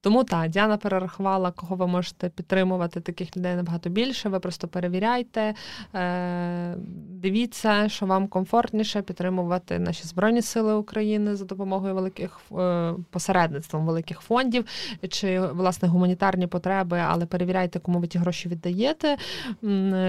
[0.01, 3.01] Тому так, Діана перерахувала, кого ви можете підтримувати.
[3.01, 4.29] Таких людей набагато більше.
[4.29, 5.53] Ви просто перевіряйте,
[5.95, 6.75] е,
[7.09, 14.19] дивіться, що вам комфортніше підтримувати наші збройні сили України за допомогою великих е, посередництвом великих
[14.19, 14.65] фондів
[15.09, 19.17] чи власне гуманітарні потреби, але перевіряйте, кому ви ті гроші віддаєте,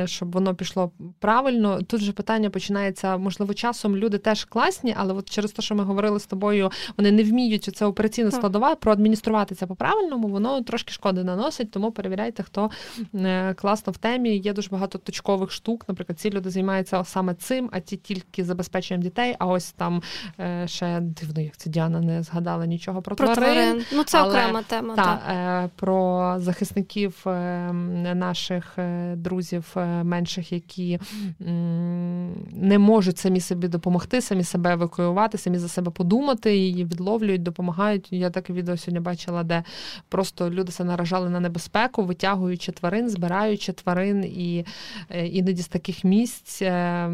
[0.05, 1.83] щоб воно пішло правильно.
[1.83, 5.85] Тут же питання починається, можливо, часом люди теж класні, але от через те, що ми
[5.85, 10.93] говорили з тобою, вони не вміють це операційна складова проадмініструвати це по правильному, воно трошки
[10.93, 12.71] шкоди наносить, тому перевіряйте, хто
[13.15, 14.37] е, класно в темі.
[14.37, 15.85] Є дуже багато точкових штук.
[15.89, 19.37] Наприклад, ці люди займаються саме цим, а ті тільки забезпеченням дітей.
[19.39, 20.03] А ось там
[20.41, 23.55] е, ще дивно, як це Діана не згадала нічого про, про тварин.
[23.55, 23.85] тварин.
[23.93, 24.97] Ну це але, окрема тема.
[24.97, 25.21] Та, так.
[25.31, 27.23] Е, про захисників
[28.15, 28.79] наших
[29.15, 31.01] друзів менших, які
[32.53, 38.09] не можуть самі собі допомогти, самі себе евакуювати, самі за себе подумати, її відловлюють, допомагають.
[38.11, 39.65] Я таке відео сьогодні бачила, де
[40.09, 44.65] просто люди се наражали на небезпеку, витягуючи тварин, збираючи тварин і
[45.11, 46.63] е, іноді з таких місць.
[46.63, 47.11] Е,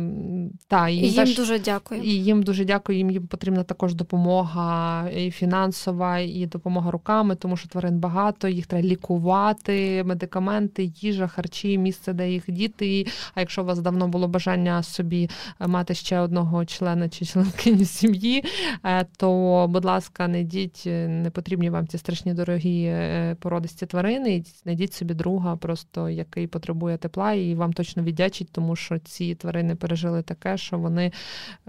[0.69, 2.03] та, і їм теж, дуже дякую.
[2.03, 2.99] І їм дуже дякую.
[2.99, 8.89] Їм потрібна також допомога і фінансова, і допомога руками, тому що тварин багато, їх треба
[8.89, 13.07] лікувати, медикаменти, їжа, харчі, місце, де їх діти.
[13.35, 15.31] А якщо у вас давно було бажання собі
[15.61, 18.45] мати ще одного члена чи членкині сім'ї,
[18.85, 24.37] е, то, будь ласка, не йдіть, не потрібні вам ці страшні дорогі е, породисті тварини,
[24.37, 29.35] і знайдіть собі друга, просто який потребує тепла, і вам точно віддячить, тому що ці
[29.35, 31.13] тварини пережили таке, що вони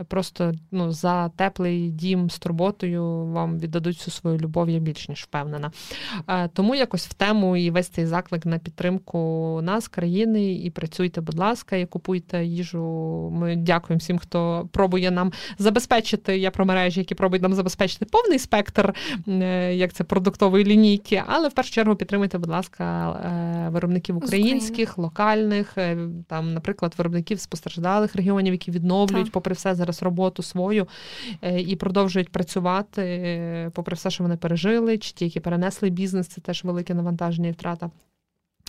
[0.07, 5.23] просто ну, за теплий дім з турботою вам віддадуть всю свою любов, я більш ніж
[5.23, 5.71] впевнена.
[6.27, 11.21] Е, тому якось в тему і весь цей заклик на підтримку нас, країни, і працюйте,
[11.21, 12.83] будь ласка, і купуйте їжу.
[13.33, 16.37] Ми дякуємо всім, хто пробує нам забезпечити.
[16.37, 18.93] Я про мережі, які пробують нам забезпечити повний спектр,
[19.27, 24.97] е, як це продуктової лінійки, але в першу чергу підтримуйте, будь ласка, е, виробників українських,
[24.97, 25.97] локальних, е,
[26.27, 29.33] там, наприклад, виробників з постраждалих регіонів, які відновлюють, так.
[29.33, 30.87] попри все, зараз роботу свою
[31.57, 36.63] і продовжують працювати, попри все, що вони пережили, чи ті, які перенесли бізнес, це теж
[36.63, 37.89] велике навантаження і втрата.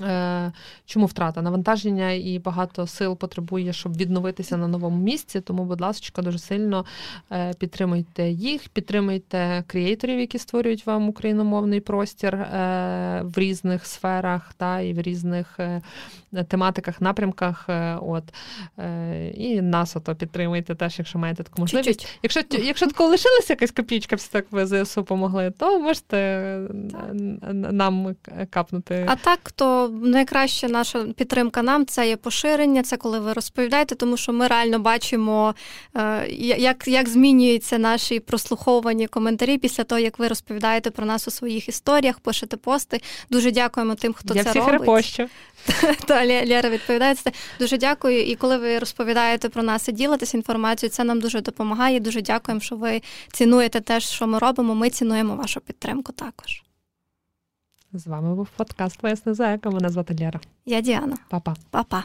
[0.03, 0.53] Е,
[0.86, 5.40] чому втрата навантаження і багато сил потребує, щоб відновитися на новому місці.
[5.40, 6.84] Тому, будь ласка, дуже сильно
[7.32, 14.80] е, підтримуйте їх, підтримуйте креаторів, які створюють вам україномовний простір е, в різних сферах та
[14.80, 15.59] і в різних
[16.49, 17.68] тематиках, напрямках.
[18.01, 18.24] От
[19.34, 21.88] і нас ото підтримуйте теж, якщо маєте таку можливість.
[22.01, 22.18] Чуть-чуть.
[22.22, 26.61] Якщо якщо тако лишилася якась копійка, все так ви ЗСУ помогли, то можете
[26.92, 27.14] так.
[27.53, 28.16] нам
[28.51, 29.05] капнути.
[29.09, 34.16] А так то найкраща наша підтримка нам це є поширення, це коли ви розповідаєте, тому
[34.16, 35.55] що ми реально бачимо,
[35.97, 36.26] е,
[36.59, 41.68] як як змінюються наші прослуховані коментарі після того, як ви розповідаєте про нас у своїх
[41.68, 43.01] історіях, пишете пости.
[43.30, 44.80] Дуже дякуємо тим, хто Я це всіх робить.
[44.80, 45.28] репощу.
[46.07, 47.32] Та Лєра відповідає це.
[47.59, 48.24] Дуже дякую.
[48.24, 52.01] І коли ви розповідаєте про нас і ділитесь інформацією, це нам дуже допомагає.
[52.01, 54.74] Дуже дякуємо, що ви цінуєте те, що ми робимо.
[54.74, 56.62] Ми цінуємо вашу підтримку також.
[57.93, 60.41] З вами був подкаст Поясни за Мене звати Лера.
[60.66, 61.16] Я Діана.
[61.28, 61.57] Па-па.
[61.70, 62.05] Па-па.